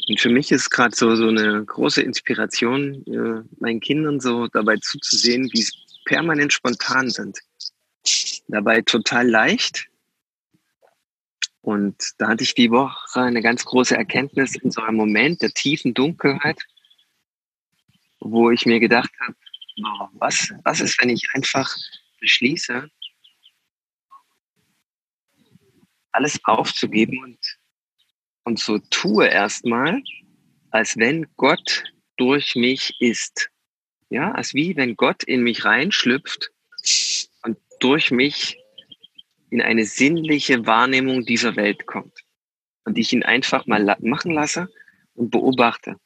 Und 0.08 0.20
für 0.20 0.30
mich 0.30 0.52
ist 0.52 0.70
gerade 0.70 0.96
so, 0.96 1.16
so 1.16 1.28
eine 1.28 1.66
große 1.66 2.04
Inspiration, 2.04 3.04
äh, 3.08 3.44
meinen 3.60 3.80
Kindern 3.80 4.20
so 4.20 4.48
dabei 4.48 4.78
zuzusehen, 4.78 5.50
wie 5.54 5.62
sie 5.64 5.74
permanent 6.06 6.54
spontan 6.54 7.10
sind. 7.10 7.40
Dabei 8.48 8.82
total 8.82 9.28
leicht. 9.28 9.90
Und 11.70 12.16
da 12.18 12.30
hatte 12.30 12.44
ich 12.44 12.56
die 12.56 12.72
Woche 12.72 13.22
eine 13.22 13.44
ganz 13.44 13.64
große 13.64 13.96
Erkenntnis 13.96 14.56
in 14.56 14.72
so 14.72 14.82
einem 14.82 14.98
Moment 14.98 15.44
der 15.44 15.52
tiefen 15.52 15.94
Dunkelheit. 15.94 16.60
wo 18.22 18.50
ich 18.50 18.66
mir 18.66 18.80
gedacht 18.80 19.12
habe, 19.20 19.36
was, 20.14 20.52
was 20.64 20.82
ist, 20.82 21.00
wenn 21.00 21.10
ich 21.10 21.30
einfach 21.36 21.72
beschließe, 22.20 22.90
alles 26.12 26.40
aufzugeben 26.44 27.24
und, 27.24 27.38
und 28.46 28.60
so 28.60 28.80
tue 28.90 29.28
erstmal, 29.28 30.02
als 30.72 30.98
wenn 30.98 31.28
Gott 31.38 31.84
durch 32.18 32.56
mich 32.56 33.00
ist. 33.00 33.52
Ja, 34.10 34.32
als 34.32 34.56
wie 34.56 34.76
wenn 34.76 34.96
Gott 34.96 35.22
in 35.22 35.44
mich 35.44 35.66
reinschlüpft 35.66 36.52
und 37.44 37.60
durch 37.80 38.10
mich 38.10 38.58
in 39.50 39.62
eine 39.62 39.86
sinnliche 39.86 40.66
Wahrnehmung 40.66 41.26
dieser 41.26 41.56
Welt 41.56 41.86
kommt. 41.86 42.24
Und 42.86 42.98
ich 42.98 43.14
ihn 43.14 43.24
einfach 43.24 43.66
mal 43.68 43.98
machen 44.02 44.32
lasse 44.32 44.70
und 45.14 45.32
beobachte 45.32 45.98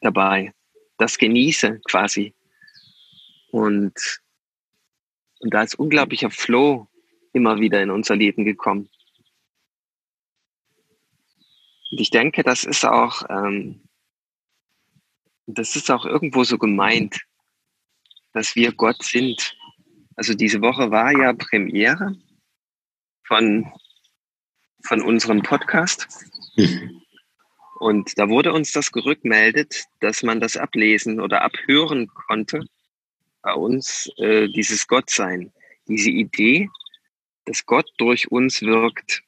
dabei. 0.00 0.52
Das 0.98 1.18
genieße 1.18 1.80
quasi. 1.84 2.34
Und, 3.50 3.94
und 5.40 5.52
da 5.52 5.62
ist 5.62 5.74
unglaublicher 5.74 6.30
Flow 6.30 6.88
immer 7.32 7.60
wieder 7.60 7.82
in 7.82 7.90
unser 7.90 8.16
Leben 8.16 8.44
gekommen. 8.44 8.88
Und 11.90 12.00
ich 12.00 12.10
denke, 12.10 12.42
das 12.42 12.64
ist 12.64 12.84
auch, 12.84 13.22
ähm, 13.28 13.82
das 15.46 15.76
ist 15.76 15.90
auch 15.90 16.06
irgendwo 16.06 16.44
so 16.44 16.56
gemeint, 16.56 17.20
dass 18.32 18.56
wir 18.56 18.72
Gott 18.72 19.02
sind. 19.02 19.56
Also 20.22 20.34
diese 20.34 20.62
Woche 20.62 20.92
war 20.92 21.10
ja 21.10 21.32
Premiere 21.32 22.14
von, 23.26 23.66
von 24.84 25.02
unserem 25.02 25.42
Podcast. 25.42 26.06
Mhm. 26.54 27.02
Und 27.80 28.16
da 28.16 28.28
wurde 28.28 28.52
uns 28.52 28.70
das 28.70 28.92
gerückmeldet, 28.92 29.86
dass 29.98 30.22
man 30.22 30.38
das 30.38 30.56
ablesen 30.56 31.18
oder 31.18 31.42
abhören 31.42 32.06
konnte 32.06 32.64
bei 33.42 33.52
uns, 33.52 34.12
äh, 34.18 34.46
dieses 34.46 34.86
Gottsein, 34.86 35.52
diese 35.88 36.10
Idee, 36.10 36.68
dass 37.44 37.66
Gott 37.66 37.90
durch 37.98 38.30
uns 38.30 38.62
wirkt. 38.62 39.24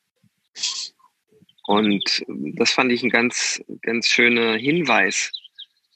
Und 1.67 2.25
das 2.29 2.71
fand 2.71 2.93
ich 2.93 3.03
ein 3.03 3.11
ganz, 3.11 3.61
ganz 3.83 4.07
schöner 4.07 4.55
Hinweis, 4.55 5.33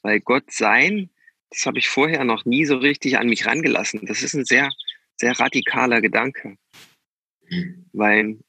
weil 0.01 0.19
Gott 0.19 0.51
sein, 0.51 1.09
das 1.51 1.65
habe 1.65 1.79
ich 1.79 1.87
vorher 1.87 2.25
noch 2.25 2.43
nie 2.43 2.65
so 2.65 2.75
richtig 2.75 3.17
an 3.17 3.29
mich 3.29 3.45
rangelassen. 3.45 4.05
Das 4.05 4.23
ist 4.23 4.33
ein 4.33 4.43
sehr, 4.43 4.69
sehr 5.19 5.37
radikaler 5.37 6.01
Gedanke. 6.01 6.57
Weil 7.93 8.39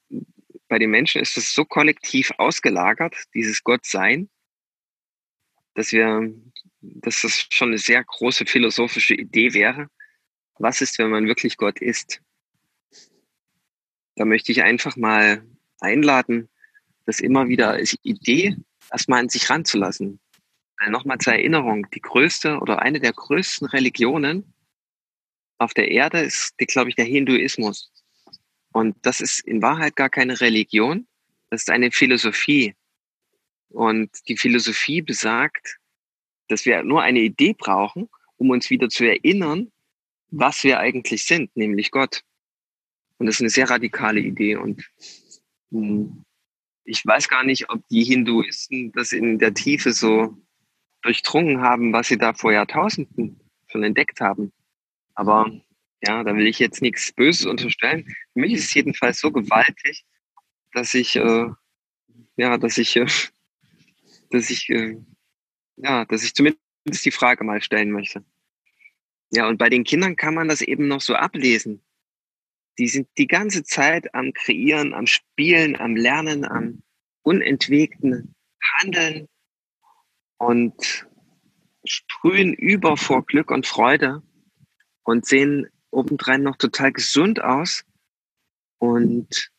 bei 0.68 0.78
den 0.78 0.90
Menschen 0.90 1.20
ist 1.20 1.36
es 1.36 1.52
so 1.52 1.64
kollektiv 1.64 2.30
ausgelagert, 2.38 3.16
dieses 3.34 3.64
Gottsein, 3.64 4.30
dass 5.74 5.92
wir, 5.92 6.32
dass 6.80 7.22
das 7.22 7.46
schon 7.50 7.68
eine 7.68 7.78
sehr 7.78 8.02
große 8.04 8.46
philosophische 8.46 9.14
Idee 9.14 9.52
wäre. 9.52 9.88
Was 10.58 10.80
ist, 10.80 10.98
wenn 10.98 11.10
man 11.10 11.26
wirklich 11.26 11.56
Gott 11.56 11.80
ist? 11.80 12.22
Da 14.16 14.24
möchte 14.24 14.52
ich 14.52 14.62
einfach 14.62 14.96
mal 14.96 15.44
einladen, 15.80 16.48
das 17.06 17.20
immer 17.20 17.48
wieder 17.48 17.70
als 17.70 17.96
Idee 18.02 18.56
erstmal 18.90 19.20
an 19.20 19.28
sich 19.28 19.48
ranzulassen. 19.50 20.20
Nochmal 20.88 21.18
zur 21.18 21.34
Erinnerung, 21.34 21.86
die 21.90 22.00
größte 22.00 22.58
oder 22.58 22.80
eine 22.80 23.00
der 23.00 23.12
größten 23.12 23.66
Religionen 23.68 24.54
auf 25.60 25.74
der 25.74 25.90
Erde 25.90 26.20
ist, 26.20 26.56
glaube 26.58 26.88
ich, 26.88 26.96
der 26.96 27.04
Hinduismus. 27.04 27.92
Und 28.72 28.96
das 29.02 29.20
ist 29.20 29.40
in 29.40 29.62
Wahrheit 29.62 29.94
gar 29.94 30.08
keine 30.08 30.40
Religion, 30.40 31.06
das 31.50 31.62
ist 31.62 31.70
eine 31.70 31.90
Philosophie. 31.90 32.74
Und 33.68 34.10
die 34.28 34.36
Philosophie 34.36 35.02
besagt, 35.02 35.78
dass 36.48 36.64
wir 36.64 36.82
nur 36.82 37.02
eine 37.02 37.20
Idee 37.20 37.54
brauchen, 37.56 38.08
um 38.36 38.50
uns 38.50 38.70
wieder 38.70 38.88
zu 38.88 39.04
erinnern, 39.04 39.70
was 40.30 40.64
wir 40.64 40.80
eigentlich 40.80 41.24
sind, 41.24 41.54
nämlich 41.56 41.90
Gott. 41.90 42.22
Und 43.18 43.26
das 43.26 43.36
ist 43.36 43.42
eine 43.42 43.50
sehr 43.50 43.68
radikale 43.68 44.20
Idee. 44.20 44.56
Und 44.56 44.88
hm, 45.70 46.24
ich 46.84 47.04
weiß 47.04 47.28
gar 47.28 47.44
nicht, 47.44 47.68
ob 47.68 47.86
die 47.88 48.04
Hinduisten 48.04 48.92
das 48.92 49.12
in 49.12 49.38
der 49.38 49.52
Tiefe 49.52 49.92
so 49.92 50.36
durchdrungen 51.02 51.60
haben, 51.60 51.92
was 51.92 52.08
sie 52.08 52.18
da 52.18 52.32
vor 52.32 52.52
Jahrtausenden 52.52 53.40
schon 53.66 53.82
entdeckt 53.82 54.20
haben. 54.20 54.52
Aber 55.20 55.50
ja, 56.02 56.24
da 56.24 56.34
will 56.34 56.46
ich 56.46 56.58
jetzt 56.58 56.80
nichts 56.80 57.12
Böses 57.12 57.44
unterstellen. 57.44 58.06
Für 58.32 58.40
mich 58.40 58.54
ist 58.54 58.64
es 58.64 58.74
jedenfalls 58.74 59.20
so 59.20 59.30
gewaltig, 59.30 60.06
dass 60.72 60.94
ich, 60.94 61.14
äh, 61.14 61.46
ja, 62.36 62.56
dass 62.56 62.78
ich, 62.78 62.96
äh, 62.96 63.04
dass 64.30 64.48
ich, 64.48 64.70
äh, 64.70 64.96
ja, 65.76 66.06
dass 66.06 66.24
ich 66.24 66.32
zumindest 66.32 67.04
die 67.04 67.10
Frage 67.10 67.44
mal 67.44 67.60
stellen 67.60 67.90
möchte. 67.90 68.24
Ja, 69.30 69.46
und 69.46 69.58
bei 69.58 69.68
den 69.68 69.84
Kindern 69.84 70.16
kann 70.16 70.34
man 70.34 70.48
das 70.48 70.62
eben 70.62 70.88
noch 70.88 71.02
so 71.02 71.14
ablesen. 71.14 71.84
Die 72.78 72.88
sind 72.88 73.06
die 73.18 73.26
ganze 73.26 73.62
Zeit 73.62 74.14
am 74.14 74.32
Kreieren, 74.32 74.94
am 74.94 75.06
Spielen, 75.06 75.76
am 75.76 75.96
Lernen, 75.96 76.46
am 76.46 76.82
unentwegten 77.20 78.34
Handeln 78.78 79.28
und 80.38 81.06
sprühen 81.84 82.54
über 82.54 82.96
vor 82.96 83.26
Glück 83.26 83.50
und 83.50 83.66
Freude 83.66 84.22
und 85.04 85.26
sehen 85.26 85.68
obendrein 85.90 86.42
noch 86.42 86.56
total 86.56 86.92
gesund 86.92 87.42
aus 87.42 87.84
und 88.78 89.50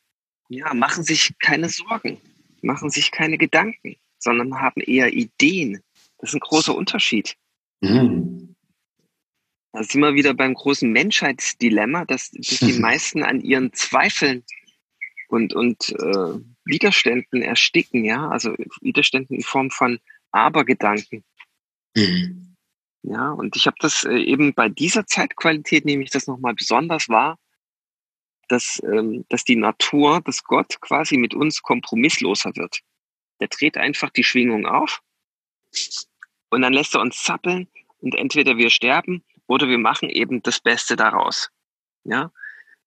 ja, 0.48 0.74
machen 0.74 1.04
sich 1.04 1.34
keine 1.38 1.68
Sorgen, 1.68 2.20
machen 2.62 2.90
sich 2.90 3.10
keine 3.10 3.38
Gedanken, 3.38 3.96
sondern 4.18 4.60
haben 4.60 4.80
eher 4.80 5.12
Ideen. 5.12 5.82
Das 6.18 6.30
ist 6.30 6.34
ein 6.34 6.40
großer 6.40 6.74
Unterschied. 6.74 7.36
Mhm. 7.80 8.54
Da 9.72 9.82
sind 9.82 10.02
wir 10.02 10.14
wieder 10.14 10.34
beim 10.34 10.54
großen 10.54 10.90
Menschheitsdilemma, 10.90 12.04
dass, 12.04 12.30
dass 12.30 12.58
die 12.58 12.72
meisten 12.80 13.22
an 13.22 13.40
ihren 13.40 13.72
Zweifeln 13.72 14.44
und, 15.28 15.54
und 15.54 15.88
äh, 15.90 16.38
Widerständen 16.64 17.42
ersticken, 17.42 18.04
ja, 18.04 18.28
also 18.28 18.54
Widerständen 18.82 19.36
in 19.36 19.42
Form 19.42 19.70
von 19.70 19.98
Abergedanken. 20.30 21.24
Mhm. 21.96 22.51
Ja, 23.02 23.32
und 23.32 23.56
ich 23.56 23.66
habe 23.66 23.76
das 23.80 24.04
äh, 24.04 24.16
eben 24.16 24.54
bei 24.54 24.68
dieser 24.68 25.06
Zeitqualität 25.06 25.84
nehme 25.84 26.04
ich 26.04 26.10
das 26.10 26.26
nochmal 26.26 26.54
besonders 26.54 27.08
wahr, 27.08 27.38
dass, 28.48 28.80
ähm, 28.84 29.24
dass 29.28 29.44
die 29.44 29.56
Natur, 29.56 30.20
dass 30.20 30.44
Gott 30.44 30.80
quasi 30.80 31.16
mit 31.16 31.34
uns 31.34 31.62
kompromissloser 31.62 32.52
wird. 32.54 32.80
Der 33.40 33.48
dreht 33.48 33.76
einfach 33.76 34.10
die 34.10 34.24
Schwingung 34.24 34.66
auf 34.66 35.02
und 36.50 36.62
dann 36.62 36.72
lässt 36.72 36.94
er 36.94 37.00
uns 37.00 37.22
zappeln 37.22 37.68
und 37.98 38.14
entweder 38.14 38.56
wir 38.56 38.70
sterben 38.70 39.24
oder 39.46 39.68
wir 39.68 39.78
machen 39.78 40.08
eben 40.08 40.42
das 40.42 40.60
Beste 40.60 40.94
daraus. 40.94 41.50
Ja, 42.04 42.30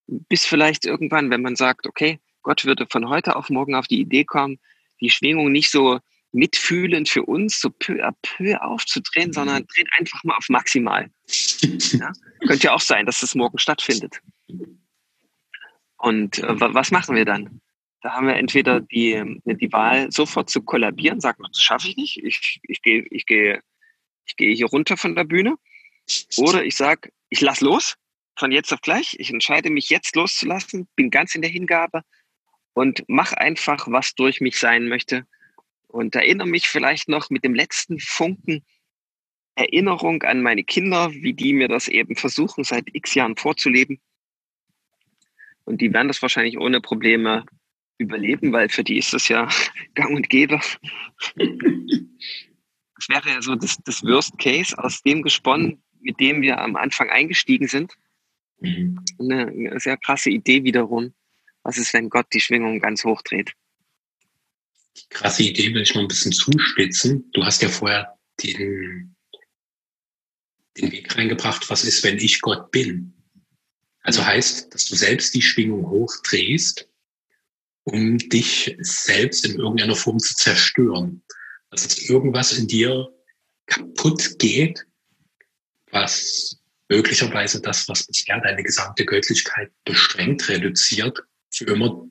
bis 0.07 0.45
vielleicht 0.45 0.85
irgendwann, 0.85 1.29
wenn 1.29 1.41
man 1.41 1.55
sagt, 1.55 1.87
okay, 1.87 2.19
Gott 2.41 2.63
würde 2.63 2.85
von 2.89 3.09
heute 3.09 3.35
auf 3.35 3.49
morgen 3.49 3.75
auf 3.75 3.87
die 3.87 3.99
Idee 3.99 4.23
kommen, 4.23 4.59
die 5.01 5.09
Schwingung 5.09 5.51
nicht 5.51 5.71
so 5.71 5.99
mitfühlend 6.35 7.07
für 7.09 7.23
uns 7.23 7.59
so 7.59 7.69
peu 7.69 8.03
à 8.03 8.11
peu 8.21 8.61
aufzudrehen, 8.61 9.33
sondern 9.33 9.63
mhm. 9.63 9.67
dreht 9.73 9.89
einfach 9.97 10.23
mal 10.23 10.35
auf 10.35 10.49
maximal. 10.49 11.09
Ja? 11.93 12.11
Könnte 12.45 12.67
ja 12.67 12.73
auch 12.73 12.81
sein, 12.81 13.05
dass 13.05 13.21
das 13.21 13.35
morgen 13.35 13.57
stattfindet. 13.57 14.19
Und 15.97 16.39
äh, 16.39 16.59
was 16.59 16.91
machen 16.91 17.15
wir 17.15 17.25
dann? 17.25 17.61
Da 18.01 18.11
haben 18.13 18.27
wir 18.27 18.35
entweder 18.35 18.81
die, 18.81 19.13
äh, 19.13 19.55
die 19.55 19.71
Wahl, 19.71 20.11
sofort 20.11 20.49
zu 20.49 20.61
kollabieren, 20.61 21.21
sagen, 21.21 21.43
das 21.47 21.61
schaffe 21.61 21.87
ich 21.87 21.95
nicht, 21.95 22.17
ich, 22.23 22.59
ich 22.63 22.81
gehe 22.81 23.05
ich 23.09 23.25
geh, 23.25 23.59
ich 24.25 24.35
geh 24.35 24.53
hier 24.53 24.67
runter 24.67 24.97
von 24.97 25.15
der 25.15 25.23
Bühne. 25.23 25.55
Oder 26.37 26.65
ich 26.65 26.75
sage, 26.75 27.09
ich 27.29 27.41
lass 27.41 27.61
los, 27.61 27.95
von 28.37 28.51
jetzt 28.51 28.73
auf 28.73 28.81
gleich. 28.81 29.15
Ich 29.19 29.31
entscheide 29.31 29.69
mich 29.69 29.89
jetzt 29.89 30.15
loszulassen, 30.15 30.87
bin 30.95 31.09
ganz 31.09 31.33
in 31.33 31.41
der 31.41 31.49
Hingabe 31.49 32.01
und 32.73 33.03
mach 33.07 33.33
einfach, 33.33 33.87
was 33.89 34.13
durch 34.13 34.41
mich 34.41 34.59
sein 34.59 34.87
möchte 34.87 35.25
und 35.95 36.13
erinnere 36.13 36.47
mich 36.47 36.67
vielleicht 36.67 37.07
noch 37.07 37.29
mit 37.29 37.45
dem 37.45 37.55
letzten 37.55 37.99
Funken 37.99 38.65
Erinnerung 39.55 40.23
an 40.23 40.41
meine 40.41 40.65
Kinder, 40.65 41.09
wie 41.13 41.33
die 41.33 41.53
mir 41.53 41.69
das 41.69 41.87
eben 41.87 42.17
versuchen, 42.17 42.65
seit 42.65 42.93
x 42.93 43.13
Jahren 43.13 43.37
vorzuleben. 43.37 44.01
Und 45.63 45.79
die 45.79 45.93
werden 45.93 46.09
das 46.09 46.21
wahrscheinlich 46.21 46.57
ohne 46.59 46.81
Probleme 46.81 47.45
überleben, 47.97 48.51
weil 48.51 48.67
für 48.67 48.83
die 48.83 48.97
ist 48.97 49.13
das 49.13 49.29
ja 49.29 49.47
gang 49.95 50.13
und 50.13 50.29
gäbe. 50.29 50.59
Das 51.37 53.07
wäre 53.07 53.29
ja 53.29 53.41
so 53.41 53.55
das, 53.55 53.77
das 53.85 54.03
Worst 54.03 54.37
Case, 54.37 54.77
aus 54.77 55.01
dem 55.01 55.21
gesponnen, 55.21 55.81
mit 56.01 56.19
dem 56.19 56.41
wir 56.41 56.59
am 56.59 56.75
Anfang 56.75 57.09
eingestiegen 57.09 57.69
sind. 57.69 57.93
Mhm. 58.59 58.99
Eine, 59.17 59.47
eine 59.47 59.79
sehr 59.79 59.95
krasse 59.95 60.29
Idee 60.29 60.65
wiederum. 60.65 61.13
Was 61.63 61.77
ist, 61.77 61.93
wenn 61.93 62.09
Gott 62.09 62.27
die 62.33 62.41
Schwingung 62.41 62.81
ganz 62.81 63.05
hoch 63.05 63.21
dreht? 63.21 63.53
Die 64.97 65.07
krasse 65.09 65.43
Idee 65.43 65.73
will 65.73 65.81
ich 65.81 65.93
noch 65.93 66.01
ein 66.01 66.07
bisschen 66.07 66.31
zuspitzen. 66.31 67.29
Du 67.33 67.43
hast 67.43 67.61
ja 67.61 67.69
vorher 67.69 68.17
den, 68.41 69.15
den 70.77 70.91
Weg 70.91 71.15
reingebracht, 71.15 71.69
was 71.69 71.83
ist, 71.83 72.03
wenn 72.03 72.17
ich 72.17 72.41
Gott 72.41 72.71
bin? 72.71 73.13
Also 74.01 74.25
heißt, 74.25 74.73
dass 74.73 74.85
du 74.85 74.95
selbst 74.95 75.33
die 75.33 75.41
Schwingung 75.41 75.89
hochdrehst, 75.89 76.87
um 77.83 78.17
dich 78.17 78.75
selbst 78.79 79.45
in 79.45 79.59
irgendeiner 79.59 79.95
Form 79.95 80.19
zu 80.19 80.35
zerstören. 80.35 81.23
Dass 81.71 81.97
irgendwas 81.97 82.53
in 82.53 82.67
dir 82.67 83.09
kaputt 83.65 84.37
geht, 84.37 84.85
was 85.91 86.59
möglicherweise 86.87 87.61
das, 87.61 87.87
was 87.89 88.05
bisher 88.05 88.39
deine 88.41 88.63
gesamte 88.63 89.05
Göttlichkeit 89.05 89.71
beschränkt, 89.83 90.47
reduziert, 90.49 91.19
für 91.51 91.65
immer 91.65 92.05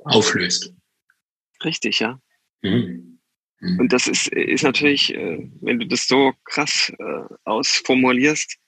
auflöst. 0.00 0.72
Richtig, 1.64 2.00
ja. 2.00 2.20
Mhm. 2.62 3.20
Mhm. 3.60 3.80
Und 3.80 3.92
das 3.92 4.06
ist, 4.08 4.28
ist 4.28 4.64
natürlich, 4.64 5.14
äh, 5.14 5.50
wenn 5.60 5.78
du 5.78 5.86
das 5.86 6.08
so 6.08 6.32
krass 6.44 6.92
äh, 6.98 7.34
ausformulierst, 7.44 8.58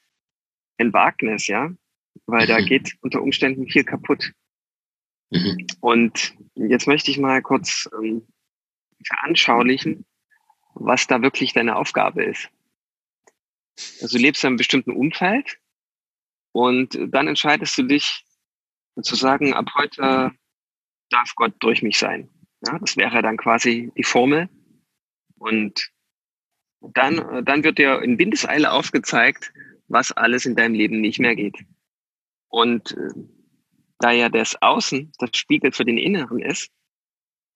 ein 0.78 0.92
Wagnis, 0.92 1.46
ja, 1.46 1.70
weil 2.26 2.44
mhm. 2.44 2.48
da 2.48 2.60
geht 2.60 2.96
unter 3.00 3.22
Umständen 3.22 3.68
viel 3.68 3.84
kaputt. 3.84 4.32
Mhm. 5.30 5.66
Und 5.80 6.34
jetzt 6.54 6.86
möchte 6.86 7.10
ich 7.10 7.18
mal 7.18 7.42
kurz 7.42 7.88
ähm, 8.00 8.26
veranschaulichen, 9.04 10.06
was 10.74 11.06
da 11.06 11.22
wirklich 11.22 11.52
deine 11.52 11.76
Aufgabe 11.76 12.24
ist. 12.24 12.48
Also 14.00 14.16
du 14.16 14.22
lebst 14.22 14.44
in 14.44 14.48
einem 14.48 14.56
bestimmten 14.56 14.92
Umfeld 14.92 15.58
und 16.52 16.96
dann 17.08 17.26
entscheidest 17.26 17.76
du 17.76 17.82
dich 17.82 18.24
zu 19.02 19.16
sagen, 19.16 19.54
ab 19.54 19.70
heute 19.74 20.32
darf 21.10 21.34
Gott 21.34 21.54
durch 21.58 21.82
mich 21.82 21.98
sein. 21.98 22.30
Ja, 22.66 22.78
das 22.78 22.96
wäre 22.96 23.22
dann 23.22 23.36
quasi 23.36 23.92
die 23.96 24.04
Formel. 24.04 24.48
Und 25.36 25.90
dann, 26.80 27.44
dann 27.44 27.64
wird 27.64 27.78
dir 27.78 28.02
in 28.02 28.18
Windeseile 28.18 28.72
aufgezeigt, 28.72 29.52
was 29.88 30.12
alles 30.12 30.46
in 30.46 30.56
deinem 30.56 30.74
Leben 30.74 31.00
nicht 31.00 31.18
mehr 31.18 31.34
geht. 31.34 31.56
Und 32.48 32.92
äh, 32.92 33.10
da 33.98 34.12
ja 34.12 34.28
das 34.28 34.60
Außen 34.60 35.12
das 35.18 35.30
Spiegel 35.34 35.72
für 35.72 35.84
den 35.84 35.98
Inneren 35.98 36.40
ist, 36.40 36.70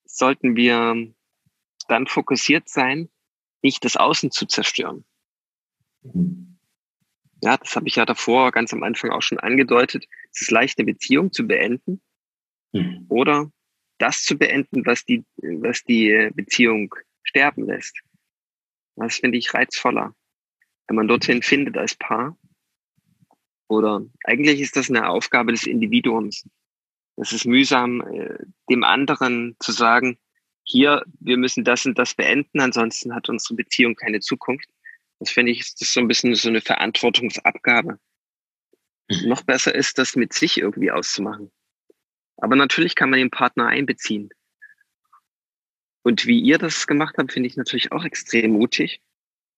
sollten 0.05 0.57
wir 0.57 1.12
dann 1.88 2.07
fokussiert 2.07 2.68
sein, 2.68 3.09
nicht 3.62 3.85
das 3.85 3.97
Außen 3.97 4.31
zu 4.31 4.47
zerstören. 4.47 5.05
Ja, 7.42 7.57
das 7.57 7.77
habe 7.77 7.88
ich 7.88 7.97
ja 7.97 8.05
davor 8.05 8.51
ganz 8.53 8.73
am 8.73 8.83
Anfang 8.83 9.11
auch 9.11 9.23
schon 9.23 9.38
angedeutet. 9.38 10.07
Es 10.33 10.42
ist 10.42 10.51
leicht, 10.51 10.79
eine 10.79 10.87
Beziehung 10.87 11.33
zu 11.33 11.47
beenden 11.47 12.01
mhm. 12.73 13.07
oder 13.09 13.51
das 13.98 14.22
zu 14.22 14.38
beenden, 14.38 14.87
was 14.87 15.04
die, 15.04 15.24
was 15.37 15.82
die 15.84 16.30
Beziehung 16.34 16.94
sterben 17.22 17.66
lässt. 17.66 17.98
Das 18.96 19.16
finde 19.16 19.38
ich 19.38 19.54
reizvoller, 19.54 20.14
wenn 20.87 20.96
man 20.96 21.08
dorthin 21.08 21.42
findet 21.42 21.76
als 21.76 21.94
Paar. 21.94 22.37
Oder 23.68 24.02
eigentlich 24.24 24.61
ist 24.61 24.76
das 24.76 24.88
eine 24.88 25.08
Aufgabe 25.08 25.52
des 25.52 25.66
Individuums. 25.66 26.48
Es 27.16 27.32
ist 27.32 27.44
mühsam, 27.44 28.00
äh, 28.00 28.38
dem 28.70 28.84
anderen 28.84 29.56
zu 29.61 29.72
sagen, 29.72 30.18
hier, 30.62 31.04
wir 31.20 31.37
müssen 31.37 31.64
das 31.64 31.87
und 31.87 31.98
das 31.98 32.14
beenden, 32.14 32.61
ansonsten 32.61 33.14
hat 33.14 33.28
unsere 33.28 33.54
Beziehung 33.54 33.94
keine 33.94 34.20
Zukunft. 34.20 34.68
Das 35.18 35.30
finde 35.30 35.52
ich, 35.52 35.61
ist 35.61 35.80
das 35.80 35.92
so 35.92 36.00
ein 36.00 36.08
bisschen 36.08 36.34
so 36.34 36.48
eine 36.48 36.61
Verantwortungsabgabe. 36.61 37.98
Mhm. 39.11 39.28
Noch 39.28 39.42
besser 39.42 39.74
ist, 39.74 39.98
das 39.98 40.14
mit 40.14 40.32
sich 40.32 40.58
irgendwie 40.58 40.90
auszumachen. 40.90 41.50
Aber 42.38 42.57
natürlich 42.57 42.94
kann 42.94 43.11
man 43.11 43.18
den 43.18 43.31
Partner 43.31 43.66
einbeziehen. 43.66 44.31
Und 46.03 46.27
wie 46.27 46.40
ihr 46.40 46.59
das 46.59 46.87
gemacht 46.87 47.16
habt, 47.18 47.33
finde 47.33 47.48
ich 47.48 47.57
natürlich 47.57 47.92
auch 47.92 48.05
extrem 48.05 48.53
mutig, 48.53 49.01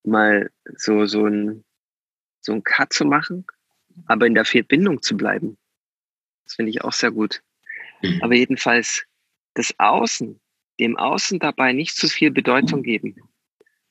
mal 0.03 0.51
so, 0.77 1.07
so 1.07 1.27
ein, 1.27 1.65
so 2.41 2.53
ein 2.53 2.65
Cut 2.65 2.93
zu 2.93 3.05
machen, 3.05 3.47
aber 4.07 4.27
in 4.27 4.35
der 4.35 4.45
Verbindung 4.45 5.03
zu 5.03 5.17
bleiben. 5.17 5.59
Das 6.45 6.55
finde 6.55 6.71
ich 6.71 6.83
auch 6.83 6.93
sehr 6.93 7.11
gut. 7.11 7.43
Mhm. 8.03 8.21
Aber 8.23 8.35
jedenfalls 8.35 9.05
das 9.55 9.75
Außen, 9.79 10.41
dem 10.81 10.97
Außen 10.97 11.39
dabei 11.39 11.73
nicht 11.73 11.97
zu 11.97 12.09
viel 12.09 12.31
Bedeutung 12.31 12.83
geben. 12.83 13.17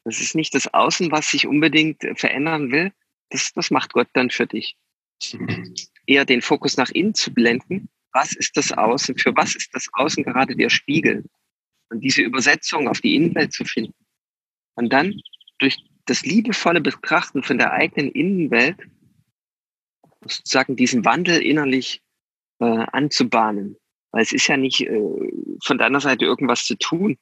Das 0.03 0.19
ist 0.19 0.33
nicht 0.33 0.55
das 0.55 0.73
Außen, 0.73 1.11
was 1.11 1.29
sich 1.29 1.45
unbedingt 1.45 2.03
verändern 2.15 2.71
will. 2.71 2.91
Das, 3.29 3.53
das 3.53 3.69
macht 3.69 3.93
Gott 3.93 4.07
dann 4.13 4.31
für 4.31 4.47
dich. 4.47 4.75
Mhm. 5.33 5.75
Eher 6.07 6.25
den 6.25 6.41
Fokus 6.41 6.77
nach 6.77 6.89
innen 6.89 7.13
zu 7.13 7.31
blenden. 7.31 7.89
Was 8.13 8.33
ist 8.33 8.57
das 8.57 8.71
Außen? 8.71 9.17
Für 9.17 9.35
was 9.35 9.55
ist 9.55 9.73
das 9.73 9.87
Außen 9.93 10.23
gerade 10.23 10.55
der 10.55 10.69
Spiegel? 10.69 11.25
Und 11.89 12.01
diese 12.01 12.21
Übersetzung 12.21 12.87
auf 12.87 13.01
die 13.01 13.15
Innenwelt 13.15 13.53
zu 13.53 13.65
finden. 13.65 13.93
Und 14.75 14.91
dann 14.91 15.19
durch 15.59 15.77
das 16.05 16.23
liebevolle 16.23 16.81
Betrachten 16.81 17.43
von 17.43 17.57
der 17.57 17.71
eigenen 17.71 18.11
Innenwelt 18.11 18.77
sozusagen 20.21 20.75
diesen 20.75 21.05
Wandel 21.05 21.41
innerlich 21.41 22.01
äh, 22.59 22.65
anzubahnen. 22.65 23.77
Weil 24.11 24.23
es 24.23 24.31
ist 24.31 24.47
ja 24.47 24.57
nicht 24.57 24.81
äh, 24.81 25.31
von 25.63 25.77
deiner 25.77 25.99
Seite 25.99 26.25
irgendwas 26.25 26.65
zu 26.65 26.77
tun. 26.77 27.17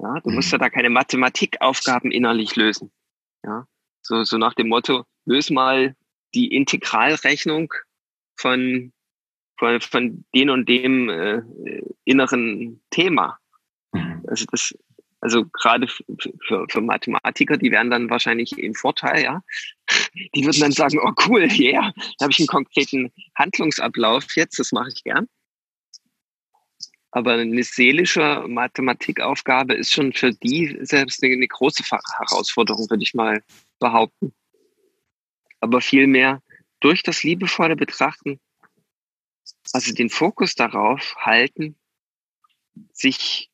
Ja, 0.00 0.20
du 0.20 0.30
musst 0.30 0.50
ja 0.50 0.58
mhm. 0.58 0.62
da 0.62 0.70
keine 0.70 0.90
Mathematikaufgaben 0.90 2.10
innerlich 2.10 2.56
lösen. 2.56 2.90
Ja, 3.44 3.66
so, 4.02 4.24
so 4.24 4.36
nach 4.36 4.54
dem 4.54 4.68
Motto, 4.68 5.04
löse 5.24 5.52
mal 5.52 5.94
die 6.34 6.54
Integralrechnung 6.54 7.72
von, 8.36 8.92
von, 9.62 9.80
von 9.80 10.24
dem 10.34 10.50
und 10.50 10.68
dem 10.68 11.08
äh, 11.08 11.40
inneren 12.04 12.82
Thema. 12.90 13.38
Mhm. 13.92 14.24
Also 14.26 14.44
das, 14.50 14.74
also 15.20 15.44
gerade 15.52 15.86
für, 15.86 16.66
für 16.68 16.80
Mathematiker, 16.80 17.56
die 17.56 17.70
wären 17.70 17.88
dann 17.88 18.10
wahrscheinlich 18.10 18.58
im 18.58 18.74
Vorteil, 18.74 19.22
ja. 19.22 19.42
Die 20.34 20.44
würden 20.44 20.60
dann 20.60 20.72
sagen, 20.72 20.98
oh 21.00 21.12
cool, 21.28 21.42
yeah, 21.58 21.92
da 22.18 22.24
habe 22.24 22.32
ich 22.32 22.40
einen 22.40 22.48
konkreten 22.48 23.12
Handlungsablauf 23.36 24.34
jetzt, 24.34 24.58
das 24.58 24.72
mache 24.72 24.88
ich 24.92 25.04
gern. 25.04 25.28
Aber 27.12 27.34
eine 27.34 27.62
seelische 27.62 28.44
Mathematikaufgabe 28.48 29.74
ist 29.74 29.92
schon 29.92 30.12
für 30.12 30.32
die 30.32 30.76
selbst 30.80 31.22
eine, 31.22 31.34
eine 31.34 31.46
große 31.46 31.84
Herausforderung, 32.18 32.90
würde 32.90 33.04
ich 33.04 33.14
mal 33.14 33.44
behaupten. 33.78 34.34
Aber 35.60 35.80
vielmehr 35.80 36.42
durch 36.80 37.04
das 37.04 37.22
liebevolle 37.22 37.76
Betrachten, 37.76 38.40
also 39.72 39.92
den 39.92 40.10
Fokus 40.10 40.54
darauf 40.54 41.16
halten, 41.16 41.76
sich 42.92 43.50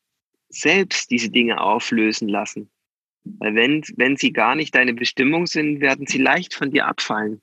selbst 0.48 1.10
diese 1.10 1.30
Dinge 1.30 1.60
auflösen 1.60 2.28
lassen. 2.28 2.70
Weil 3.24 3.54
wenn, 3.54 3.82
wenn 3.96 4.16
sie 4.16 4.32
gar 4.32 4.54
nicht 4.54 4.74
deine 4.74 4.94
Bestimmung 4.94 5.46
sind, 5.46 5.80
werden 5.80 6.06
sie 6.06 6.18
leicht 6.18 6.54
von 6.54 6.70
dir 6.70 6.86
abfallen. 6.86 7.42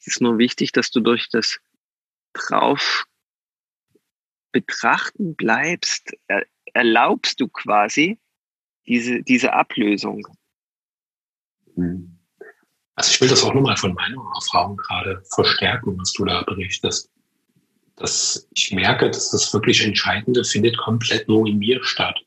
Es 0.00 0.06
ist 0.06 0.20
nur 0.20 0.38
wichtig, 0.38 0.72
dass 0.72 0.90
du 0.90 1.00
durch 1.00 1.28
das 1.30 1.58
drauf 2.32 3.06
betrachten 4.52 5.36
bleibst, 5.36 6.12
erlaubst 6.72 7.40
du 7.40 7.48
quasi 7.48 8.18
diese, 8.86 9.22
diese 9.22 9.52
Ablösung. 9.52 10.26
Hm. 11.74 12.18
Also 12.94 13.10
ich 13.10 13.20
will 13.20 13.28
das 13.28 13.44
auch 13.44 13.52
nochmal 13.52 13.76
von 13.76 13.92
meiner 13.92 14.22
Erfahrung 14.34 14.76
gerade 14.78 15.22
verstärken, 15.34 15.98
was 15.98 16.12
du 16.12 16.24
da 16.24 16.42
berichtest. 16.42 17.10
Dass 17.96 18.46
ich 18.54 18.72
merke, 18.72 19.10
dass 19.10 19.30
das 19.30 19.52
wirklich 19.52 19.82
Entscheidende 19.84 20.44
findet 20.44 20.76
komplett 20.76 21.28
nur 21.28 21.46
in 21.46 21.58
mir 21.58 21.82
statt. 21.82 22.18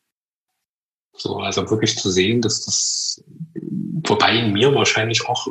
So, 1.14 1.38
also 1.38 1.70
wirklich 1.70 1.98
zu 1.98 2.10
sehen, 2.10 2.42
dass 2.42 2.66
das, 2.66 3.24
wobei 4.08 4.38
in 4.38 4.54
mir 4.54 4.74
wahrscheinlich 4.74 5.28
auch, 5.28 5.48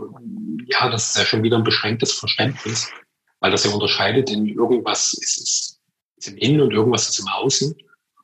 ja, 0.67 0.89
das 0.91 1.11
ist 1.11 1.19
ja 1.19 1.25
schon 1.25 1.43
wieder 1.43 1.57
ein 1.57 1.65
beschränktes 1.65 2.13
Verständnis, 2.13 2.91
weil 3.41 3.51
das 3.51 3.65
ja 3.65 3.71
unterscheidet 3.71 4.31
in 4.31 4.49
irgendwas 4.49 5.13
ist, 5.15 5.39
ist 5.39 5.79
ist 6.19 6.29
im 6.29 6.37
Innen 6.37 6.61
und 6.61 6.73
irgendwas 6.73 7.09
ist 7.09 7.19
im 7.21 7.29
Außen. 7.29 7.75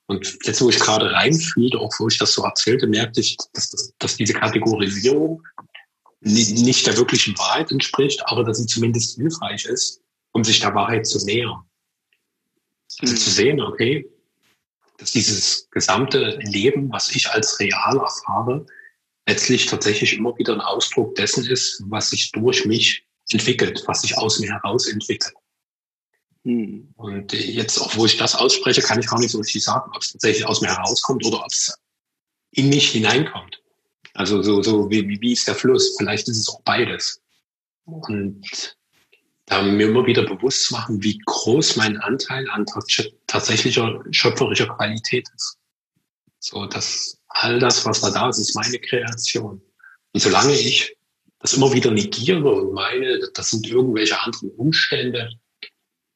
Und 0.06 0.38
jetzt, 0.44 0.60
wo 0.60 0.68
ich 0.68 0.78
gerade 0.78 1.10
reinfühlte, 1.12 1.78
auch 1.78 1.92
wo 1.98 2.08
ich 2.08 2.18
das 2.18 2.32
so 2.32 2.42
erzählte, 2.44 2.86
merkte 2.86 3.20
ich, 3.20 3.36
dass, 3.52 3.70
dass, 3.70 3.94
dass 3.98 4.16
diese 4.16 4.34
Kategorisierung 4.34 5.42
nicht 6.20 6.86
der 6.86 6.96
wirklichen 6.96 7.36
Wahrheit 7.38 7.70
entspricht, 7.70 8.22
aber 8.26 8.44
dass 8.44 8.58
sie 8.58 8.66
zumindest 8.66 9.16
hilfreich 9.16 9.64
ist, 9.64 10.00
um 10.32 10.44
sich 10.44 10.60
der 10.60 10.74
Wahrheit 10.74 11.06
zu 11.06 11.24
nähern. 11.24 11.62
Also 13.00 13.14
zu 13.14 13.30
sehen, 13.30 13.60
okay, 13.60 14.08
dass 14.98 15.10
dieses 15.10 15.68
gesamte 15.70 16.38
Leben, 16.42 16.90
was 16.92 17.14
ich 17.14 17.28
als 17.30 17.58
real 17.58 17.96
erfahre, 17.98 18.66
letztlich 19.26 19.66
tatsächlich 19.66 20.16
immer 20.16 20.36
wieder 20.38 20.52
ein 20.52 20.60
Ausdruck 20.60 21.14
dessen 21.14 21.46
ist, 21.46 21.82
was 21.86 22.10
sich 22.10 22.30
durch 22.32 22.64
mich 22.64 23.04
entwickelt, 23.30 23.82
was 23.86 24.02
sich 24.02 24.16
aus 24.18 24.38
mir 24.38 24.52
heraus 24.52 24.86
entwickelt. 24.86 25.34
Hm. 26.44 26.92
Und 26.96 27.32
jetzt, 27.32 27.80
obwohl 27.80 28.06
ich 28.06 28.18
das 28.18 28.34
ausspreche, 28.34 28.82
kann 28.82 29.00
ich 29.00 29.06
gar 29.06 29.18
nicht 29.18 29.30
so 29.30 29.38
richtig 29.38 29.64
sagen, 29.64 29.90
ob 29.94 30.02
es 30.02 30.12
tatsächlich 30.12 30.46
aus 30.46 30.60
mir 30.60 30.68
herauskommt 30.68 31.24
oder 31.24 31.40
ob 31.40 31.50
es 31.50 31.74
in 32.52 32.68
mich 32.68 32.90
hineinkommt. 32.90 33.60
Also 34.12 34.42
so, 34.42 34.62
so 34.62 34.90
wie, 34.90 35.20
wie 35.20 35.32
ist 35.32 35.48
der 35.48 35.54
Fluss? 35.54 35.96
Vielleicht 35.96 36.28
ist 36.28 36.38
es 36.38 36.48
auch 36.48 36.60
beides. 36.62 37.20
Und 37.84 38.76
mir 39.50 39.88
immer 39.88 40.06
wieder 40.06 40.24
bewusst 40.24 40.64
zu 40.64 40.74
machen, 40.74 41.02
wie 41.02 41.18
groß 41.26 41.76
mein 41.76 41.98
Anteil 41.98 42.48
an 42.50 42.66
tatsächlicher 43.26 44.02
schöpferischer 44.10 44.68
Qualität 44.68 45.28
ist. 45.34 45.58
So, 46.38 46.66
dass 46.66 47.18
all 47.28 47.58
das, 47.58 47.84
was 47.84 48.00
da 48.00 48.10
da 48.10 48.28
ist, 48.28 48.38
ist 48.38 48.54
meine 48.54 48.78
Kreation. 48.78 49.60
Und 50.12 50.20
solange 50.20 50.52
ich 50.52 50.96
das 51.40 51.54
immer 51.54 51.72
wieder 51.72 51.90
negiere 51.90 52.50
und 52.50 52.72
meine, 52.72 53.20
das 53.34 53.50
sind 53.50 53.66
irgendwelche 53.66 54.18
anderen 54.20 54.50
Umstände, 54.52 55.30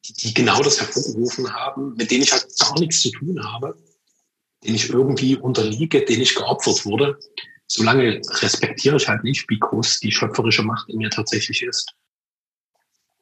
die 0.06 0.32
genau 0.32 0.62
das 0.62 0.80
hervorgerufen 0.80 1.52
haben, 1.52 1.94
mit 1.94 2.10
denen 2.10 2.22
ich 2.22 2.32
halt 2.32 2.46
gar 2.58 2.78
nichts 2.80 3.00
zu 3.00 3.10
tun 3.10 3.42
habe, 3.44 3.76
denen 4.64 4.76
ich 4.76 4.88
irgendwie 4.88 5.36
unterliege, 5.36 6.04
denen 6.04 6.22
ich 6.22 6.34
geopfert 6.34 6.86
wurde, 6.86 7.18
solange 7.66 8.22
respektiere 8.40 8.96
ich 8.96 9.06
halt 9.08 9.22
nicht, 9.22 9.48
wie 9.50 9.58
groß 9.58 10.00
die 10.00 10.12
schöpferische 10.12 10.62
Macht 10.62 10.88
in 10.88 10.96
mir 10.96 11.10
tatsächlich 11.10 11.62
ist. 11.62 11.92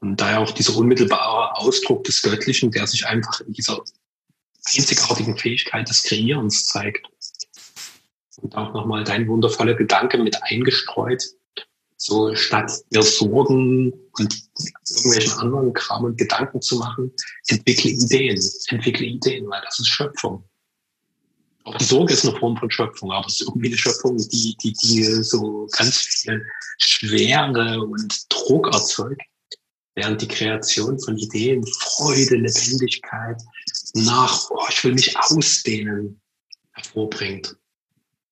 Und 0.01 0.21
daher 0.21 0.41
auch 0.41 0.51
dieser 0.51 0.77
unmittelbare 0.77 1.57
Ausdruck 1.57 2.05
des 2.05 2.23
Göttlichen, 2.23 2.71
der 2.71 2.87
sich 2.87 3.07
einfach 3.07 3.41
in 3.41 3.53
dieser 3.53 3.83
einzigartigen 4.65 5.37
Fähigkeit 5.37 5.89
des 5.89 6.03
Kreierens 6.03 6.67
zeigt. 6.67 7.07
Und 8.43 8.55
auch 8.55 8.75
nochmal 8.75 9.05
dein 9.05 9.27
wundervoller 9.29 9.75
Gedanke 9.75 10.19
mit 10.19 10.43
eingestreut. 10.43 11.25
So 11.97 12.35
statt 12.35 12.71
mir 12.91 13.03
Sorgen 13.03 13.91
und 14.19 14.43
irgendwelchen 14.91 15.33
anderen 15.39 15.73
Kram 15.73 16.05
und 16.05 16.19
Gedanken 16.19 16.61
zu 16.61 16.77
machen, 16.77 17.11
entwickle 17.49 17.91
Ideen. 17.91 18.39
Entwickle 18.69 19.07
Ideen, 19.07 19.49
weil 19.49 19.63
das 19.65 19.79
ist 19.79 19.89
Schöpfung. 19.89 20.45
Auch 21.65 21.77
die 21.79 21.85
Sorge 21.85 22.13
ist 22.13 22.27
eine 22.27 22.39
Form 22.39 22.57
von 22.59 22.71
Schöpfung, 22.71 23.11
aber 23.11 23.27
es 23.27 23.41
ist 23.41 23.49
irgendwie 23.49 23.69
eine 23.69 23.79
Schöpfung, 23.79 24.19
die, 24.19 24.57
die, 24.63 24.75
die 24.75 25.05
so 25.05 25.67
ganz 25.73 25.97
viel 25.97 26.45
Schwere 26.79 27.81
und 27.81 28.27
Druck 28.29 28.73
erzeugt 28.73 29.23
während 29.97 30.23
die 30.23 30.29
Kreation 30.29 30.99
von 31.01 31.17
Ideen 31.17 31.67
Freude, 31.67 32.37
Lebendigkeit 32.37 33.43
nach, 33.95 34.51
oh, 34.51 34.67
ich 34.71 34.85
will 34.85 34.93
mich 34.93 35.17
ausdehnen, 35.17 36.21
hervorbringt. 36.73 37.57